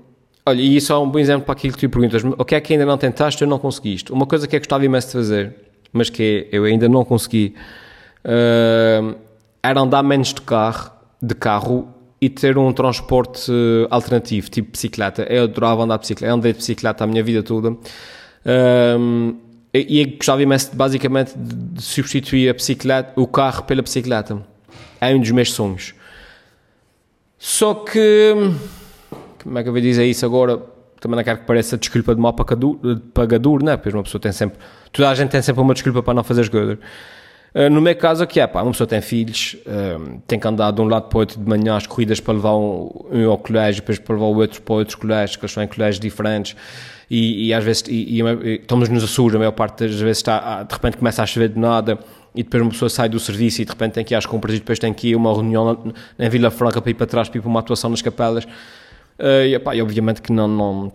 Olha, 0.46 0.60
e 0.60 0.76
isso 0.76 0.92
é 0.92 0.98
um 0.98 1.08
bom 1.08 1.18
exemplo 1.18 1.46
para 1.46 1.54
aquilo 1.54 1.72
que 1.72 1.80
tu 1.80 1.88
perguntas. 1.88 2.22
O 2.22 2.44
que 2.44 2.54
é 2.54 2.60
que 2.60 2.74
ainda 2.74 2.84
não 2.84 2.98
tentaste 2.98 3.42
e 3.42 3.46
não 3.46 3.58
conseguiste? 3.58 4.12
Uma 4.12 4.26
coisa 4.26 4.46
que 4.46 4.54
eu 4.54 4.60
gostava 4.60 4.84
imenso 4.84 5.06
de 5.06 5.12
fazer, 5.14 5.54
mas 5.90 6.10
que 6.10 6.48
eu 6.52 6.64
ainda 6.64 6.86
não 6.86 7.02
consegui, 7.02 7.54
era 9.62 9.80
andar 9.80 10.02
menos 10.02 10.34
de 10.34 10.42
carro, 10.42 10.90
de 11.22 11.34
carro 11.34 11.88
e 12.24 12.30
ter 12.30 12.56
um 12.56 12.72
transporte 12.72 13.52
alternativo, 13.90 14.48
tipo 14.48 14.72
bicicleta. 14.72 15.24
Eu 15.24 15.44
adorava 15.44 15.82
andar 15.82 15.96
de 15.96 16.00
bicicleta, 16.00 16.30
eu 16.30 16.34
andei 16.34 16.52
de 16.52 16.58
bicicleta 16.58 17.04
a 17.04 17.06
minha 17.06 17.22
vida 17.22 17.42
toda. 17.42 17.76
Um, 18.98 19.36
e 19.74 20.06
gostava 20.06 20.42
imenso, 20.42 20.74
basicamente, 20.74 21.34
de 21.36 21.82
substituir 21.82 22.48
a 22.48 22.54
bicicleta, 22.54 23.12
o 23.16 23.26
carro 23.26 23.64
pela 23.64 23.82
bicicleta. 23.82 24.42
É 25.02 25.14
um 25.14 25.20
dos 25.20 25.30
meus 25.32 25.52
sonhos. 25.52 25.94
Só 27.36 27.74
que, 27.74 28.34
como 29.42 29.58
é 29.58 29.62
que 29.62 29.68
eu 29.68 29.72
vou 29.74 29.82
dizer 29.82 30.06
isso 30.06 30.24
agora? 30.24 30.62
Também 30.98 31.16
não 31.16 31.24
quero 31.24 31.40
que 31.40 31.44
pareça 31.44 31.76
desculpa 31.76 32.14
de 32.14 32.20
mau 32.22 32.32
pagador, 32.32 33.62
né? 33.62 33.76
Pois 33.76 33.94
uma 33.94 34.02
pessoa 34.02 34.18
tem 34.18 34.32
sempre, 34.32 34.58
toda 34.90 35.10
a 35.10 35.14
gente 35.14 35.28
tem 35.28 35.42
sempre 35.42 35.60
uma 35.60 35.74
desculpa 35.74 36.02
para 36.02 36.14
não 36.14 36.24
fazer 36.24 36.40
as 36.40 36.48
coisas. 36.48 36.78
Uh, 37.54 37.70
no 37.70 37.80
meu 37.80 37.94
caso 37.94 38.24
aqui 38.24 38.40
é, 38.40 38.46
pá, 38.48 38.62
uma 38.62 38.72
pessoa 38.72 38.86
tem 38.86 39.00
filhos, 39.00 39.56
uh, 39.64 40.20
tem 40.26 40.40
que 40.40 40.48
andar 40.48 40.72
de 40.72 40.80
um 40.80 40.86
lado 40.86 41.08
para 41.08 41.16
o 41.16 41.20
outro 41.20 41.40
de 41.40 41.48
manhã 41.48 41.76
às 41.76 41.86
corridas 41.86 42.18
para 42.18 42.34
levar 42.34 42.56
um, 42.56 42.90
um 43.12 43.30
ao 43.30 43.38
colégio, 43.38 43.80
depois 43.80 43.98
para 43.98 44.14
levar 44.14 44.26
o 44.26 44.36
outro 44.36 44.60
para 44.60 44.74
outros 44.74 44.96
colégios, 44.96 45.36
que 45.36 45.44
eles 45.44 45.52
são 45.52 45.62
em 45.62 45.68
colégios 45.68 46.00
diferentes. 46.00 46.56
E, 47.08 47.46
e 47.46 47.54
às 47.54 47.62
vezes 47.62 47.84
e, 47.86 48.20
e, 48.20 48.54
estamos 48.56 48.88
nos 48.88 49.04
Açores, 49.04 49.36
a 49.36 49.38
maior 49.38 49.52
parte 49.52 49.86
das 49.86 49.94
vezes 50.00 50.18
está, 50.18 50.38
ah, 50.38 50.62
de 50.64 50.74
repente 50.74 50.96
começa 50.96 51.22
a 51.22 51.26
chover 51.26 51.50
de 51.50 51.58
nada 51.58 51.98
e 52.34 52.42
depois 52.42 52.60
uma 52.60 52.70
pessoa 52.72 52.88
sai 52.88 53.08
do 53.08 53.20
serviço 53.20 53.62
e 53.62 53.64
de 53.64 53.70
repente 53.70 53.92
tem 53.92 54.04
que 54.04 54.14
ir 54.14 54.16
às 54.16 54.26
compras 54.26 54.56
e 54.56 54.58
depois 54.58 54.78
tem 54.78 54.92
que 54.92 55.10
ir 55.10 55.14
a 55.14 55.16
uma 55.16 55.32
reunião 55.32 55.94
em 56.18 56.28
Vila 56.28 56.50
Franca 56.50 56.80
para 56.80 56.90
ir 56.90 56.94
para 56.94 57.06
trás 57.06 57.28
para 57.28 57.38
ir 57.38 57.40
para 57.42 57.48
uma 57.48 57.60
atuação 57.60 57.90
nas 57.90 58.02
capelas. 58.02 58.44
Uh, 59.16 59.46
e, 59.46 59.54
epá, 59.54 59.76
e 59.76 59.82
obviamente 59.82 60.20
que 60.20 60.32
não, 60.32 60.48
não 60.48 60.92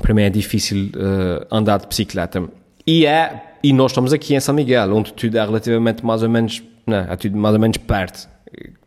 para 0.00 0.12
mim 0.12 0.22
é 0.22 0.30
difícil 0.30 0.90
uh, 0.96 1.46
andar 1.54 1.78
de 1.78 1.86
bicicleta 1.86 2.48
e 2.90 3.06
é 3.06 3.54
e 3.62 3.72
nós 3.72 3.90
estamos 3.90 4.12
aqui 4.12 4.34
em 4.34 4.40
São 4.40 4.54
Miguel 4.54 4.94
onde 4.94 5.12
tudo 5.12 5.36
é 5.36 5.44
relativamente 5.44 6.04
mais 6.04 6.22
ou 6.22 6.28
menos 6.28 6.62
não, 6.86 6.98
é 6.98 7.16
tudo 7.16 7.36
mais 7.36 7.54
ou 7.54 7.60
menos 7.60 7.76
perto 7.76 8.28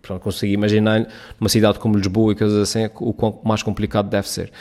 Portanto, 0.02 0.22
consegui 0.22 0.54
imaginar 0.54 1.08
numa 1.40 1.50
cidade 1.50 1.80
como 1.80 1.96
Lisboa 1.96 2.34
e 2.34 2.36
coisas 2.36 2.58
assim 2.58 2.90
o 3.00 3.14
quão 3.14 3.40
mais 3.44 3.64
complicado 3.64 4.10
deve 4.10 4.28
ser 4.28 4.52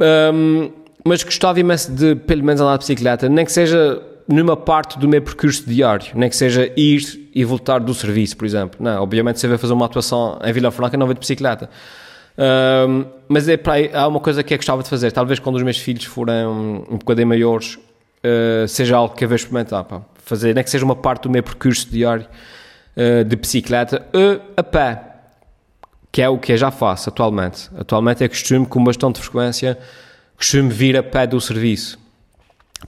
um, 0.00 0.70
mas 1.04 1.22
gostava 1.22 1.58
imenso 1.58 1.92
de, 1.92 2.14
pelo 2.14 2.44
menos, 2.44 2.60
andar 2.60 2.74
de 2.74 2.80
bicicleta, 2.80 3.28
nem 3.28 3.44
que 3.44 3.52
seja 3.52 4.02
numa 4.26 4.56
parte 4.56 4.98
do 4.98 5.08
meu 5.08 5.22
percurso 5.22 5.64
diário, 5.66 6.06
nem 6.14 6.28
que 6.28 6.36
seja 6.36 6.70
ir 6.76 7.30
e 7.34 7.44
voltar 7.44 7.80
do 7.80 7.94
serviço, 7.94 8.36
por 8.36 8.44
exemplo. 8.44 8.78
Não, 8.82 9.02
obviamente, 9.02 9.40
se 9.40 9.46
eu 9.46 9.58
fazer 9.58 9.72
uma 9.72 9.86
atuação 9.86 10.38
em 10.44 10.52
Vila 10.52 10.70
Franca, 10.70 10.96
não 10.96 11.06
vou 11.06 11.14
de 11.14 11.20
bicicleta. 11.20 11.70
Um, 12.36 13.06
mas 13.26 13.48
é 13.48 13.56
para 13.56 13.74
há 13.98 14.06
uma 14.06 14.20
coisa 14.20 14.42
que 14.42 14.54
eu 14.54 14.58
gostava 14.58 14.82
de 14.82 14.88
fazer, 14.88 15.10
talvez 15.10 15.40
quando 15.40 15.56
os 15.56 15.62
meus 15.62 15.78
filhos 15.78 16.04
forem 16.04 16.46
um 16.46 16.98
bocadinho 16.98 17.26
maiores, 17.26 17.78
uh, 18.24 18.66
seja 18.68 18.96
algo 18.96 19.14
que 19.14 19.24
eu 19.24 19.28
vou 19.28 19.36
experimentar, 19.36 19.84
pá. 19.84 20.02
fazer, 20.16 20.54
nem 20.54 20.64
que 20.64 20.70
seja 20.70 20.84
uma 20.84 20.96
parte 20.96 21.22
do 21.22 21.30
meu 21.30 21.42
percurso 21.42 21.88
diário 21.90 22.26
uh, 22.96 23.24
de 23.24 23.36
bicicleta, 23.36 24.06
a 24.56 24.62
pé, 24.62 25.02
que 26.10 26.22
é 26.22 26.28
o 26.28 26.38
que 26.38 26.52
eu 26.52 26.56
já 26.56 26.70
faço 26.70 27.08
atualmente. 27.08 27.70
Atualmente 27.78 28.24
é 28.24 28.28
costume 28.28 28.66
com 28.66 28.82
bastante 28.82 29.20
frequência 29.20 29.78
costumo 30.38 30.70
vir 30.70 30.96
a 30.96 31.02
pé 31.02 31.26
do 31.26 31.40
serviço 31.40 31.98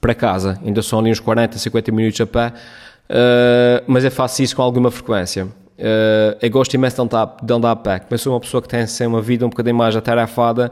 para 0.00 0.14
casa. 0.14 0.58
Ainda 0.64 0.80
são 0.82 1.00
ali 1.00 1.10
uns 1.10 1.18
40, 1.18 1.58
50 1.58 1.92
minutos 1.92 2.20
a 2.20 2.26
pé, 2.26 2.48
uh, 2.48 3.84
mas 3.88 4.04
eu 4.04 4.10
faço 4.10 4.42
isso 4.42 4.54
com 4.54 4.62
alguma 4.62 4.90
frequência. 4.90 5.46
Uh, 5.46 6.38
eu 6.40 6.50
gosto 6.50 6.74
imenso 6.74 6.96
de 6.96 7.02
andar, 7.02 7.36
de 7.42 7.52
andar 7.52 7.72
a 7.72 7.76
pé. 7.76 8.00
Eu 8.08 8.18
sou 8.18 8.32
uma 8.32 8.40
pessoa 8.40 8.62
que 8.62 8.68
tem 8.68 8.80
assim, 8.80 9.04
uma 9.04 9.20
vida 9.20 9.44
um 9.44 9.50
bocadinho 9.50 9.74
mais 9.74 9.96
atarefada, 9.96 10.70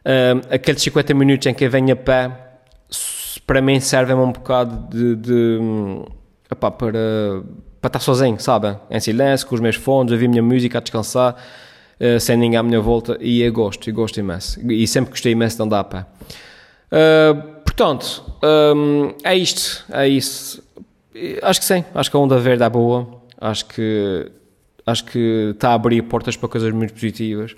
uh, 0.00 0.54
aqueles 0.54 0.80
50 0.80 1.12
minutos 1.12 1.46
em 1.46 1.52
que 1.52 1.64
eu 1.64 1.70
venho 1.70 1.92
a 1.92 1.96
pé, 1.96 2.30
para 3.46 3.60
mim 3.60 3.80
servem-me 3.80 4.22
um 4.22 4.32
bocado 4.32 4.88
de, 4.88 5.16
de 5.16 5.58
para, 6.48 6.70
para 6.70 7.88
estar 7.88 8.00
sozinho, 8.00 8.38
sabe? 8.40 8.76
Em 8.90 9.00
silêncio, 9.00 9.46
com 9.46 9.54
os 9.54 9.60
meus 9.60 9.76
fones, 9.76 10.12
ouvir 10.12 10.26
a 10.26 10.28
minha 10.28 10.42
música, 10.42 10.78
a 10.78 10.80
descansar. 10.80 11.36
Eh, 12.00 12.18
sem 12.20 12.36
ninguém 12.36 12.58
à 12.58 12.62
minha 12.62 12.80
volta, 12.80 13.18
e 13.20 13.42
eu 13.42 13.52
gosto, 13.52 13.90
eu 13.90 13.94
gosto 13.94 14.20
imenso. 14.20 14.60
E 14.70 14.86
sempre 14.86 15.10
gostei 15.10 15.32
imenso 15.32 15.56
de 15.56 15.62
andar 15.62 15.80
a 15.80 15.84
pé. 15.84 16.06
Uh, 16.90 17.42
portanto, 17.64 18.22
um, 18.42 19.12
é 19.24 19.36
isto, 19.36 19.84
é 19.90 20.08
isso. 20.08 20.62
Acho 21.42 21.60
que 21.60 21.66
sim, 21.66 21.84
acho 21.94 22.10
que 22.10 22.16
a 22.16 22.20
onda 22.20 22.38
verde 22.38 22.62
é 22.62 22.70
boa, 22.70 23.06
acho 23.40 23.66
que 23.66 24.30
acho 24.86 25.04
que 25.04 25.50
está 25.52 25.70
a 25.70 25.74
abrir 25.74 26.00
portas 26.02 26.36
para 26.36 26.48
coisas 26.48 26.72
muito 26.72 26.94
positivas. 26.94 27.54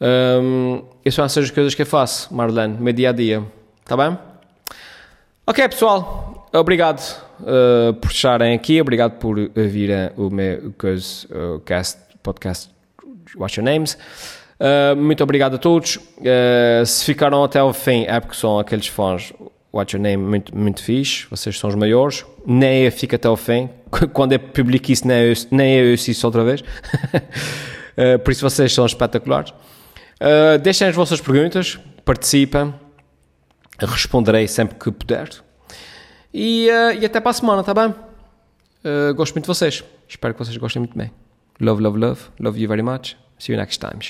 Um, 0.00 0.82
e 1.04 1.10
são 1.10 1.24
essas 1.24 1.44
as 1.44 1.50
coisas 1.50 1.74
que 1.74 1.82
eu 1.82 1.86
faço, 1.86 2.34
Marlene, 2.34 2.76
meu 2.78 2.92
dia 2.92 3.10
a 3.10 3.12
dia. 3.12 3.42
Está 3.84 3.96
bem? 3.96 4.18
Ok, 5.52 5.68
pessoal, 5.68 6.48
obrigado 6.50 6.98
uh, 7.40 7.92
por 7.92 8.10
estarem 8.10 8.54
aqui, 8.54 8.80
obrigado 8.80 9.18
por 9.18 9.36
virem 9.54 10.08
o 10.16 10.30
meu 10.30 10.72
coisa, 10.78 11.26
uh, 11.28 11.60
cast, 11.60 12.00
podcast 12.22 12.70
What's 13.36 13.58
Your 13.58 13.66
Names. 13.66 13.98
Uh, 14.58 14.96
muito 14.96 15.22
obrigado 15.22 15.56
a 15.56 15.58
todos. 15.58 15.96
Uh, 15.96 16.86
se 16.86 17.04
ficaram 17.04 17.44
até 17.44 17.58
ao 17.58 17.74
fim, 17.74 18.06
é 18.08 18.18
porque 18.18 18.34
são 18.34 18.58
aqueles 18.58 18.86
fãs 18.86 19.34
What's 19.70 19.92
Your 19.92 20.02
Name 20.02 20.24
muito, 20.24 20.56
muito 20.56 20.82
fixe. 20.82 21.26
Vocês 21.28 21.58
são 21.58 21.68
os 21.68 21.76
maiores. 21.76 22.24
Nem 22.46 22.84
eu 22.84 22.90
fico 22.90 23.14
até 23.14 23.28
ao 23.28 23.36
fim. 23.36 23.68
Quando 24.14 24.32
eu 24.32 24.38
publico 24.38 24.90
isso, 24.90 25.06
nem 25.06 25.18
eu, 25.18 25.34
nem 25.50 25.74
eu 25.74 25.92
isso 25.92 26.26
outra 26.26 26.44
vez. 26.44 26.64
por 28.24 28.30
isso 28.30 28.40
vocês 28.40 28.72
são 28.72 28.86
espetaculares. 28.86 29.52
deixem 30.62 30.88
as 30.88 30.96
vossas 30.96 31.20
perguntas, 31.20 31.78
participem. 32.06 32.72
Responderei 33.78 34.46
sempre 34.46 34.76
que 34.78 34.90
puder. 34.90 35.30
E, 36.32 36.68
e 37.00 37.04
até 37.04 37.20
para 37.20 37.30
a 37.30 37.34
semana, 37.34 37.62
tá 37.64 37.74
bem? 37.74 37.94
gosto 39.14 39.34
muito 39.34 39.44
de 39.44 39.48
vocês. 39.48 39.84
Espero 40.08 40.34
que 40.34 40.44
vocês 40.44 40.56
gostem 40.56 40.80
muito 40.80 40.96
bem. 40.96 41.12
Love, 41.60 41.82
love, 41.82 41.98
love. 41.98 42.20
Love 42.40 42.60
you 42.60 42.68
very 42.68 42.82
much. 42.82 43.16
See 43.38 43.52
you 43.52 43.58
next 43.58 43.78
time. 43.78 44.00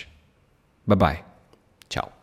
Bye 0.86 0.96
bye. 0.96 1.24
Ciao. 1.88 2.21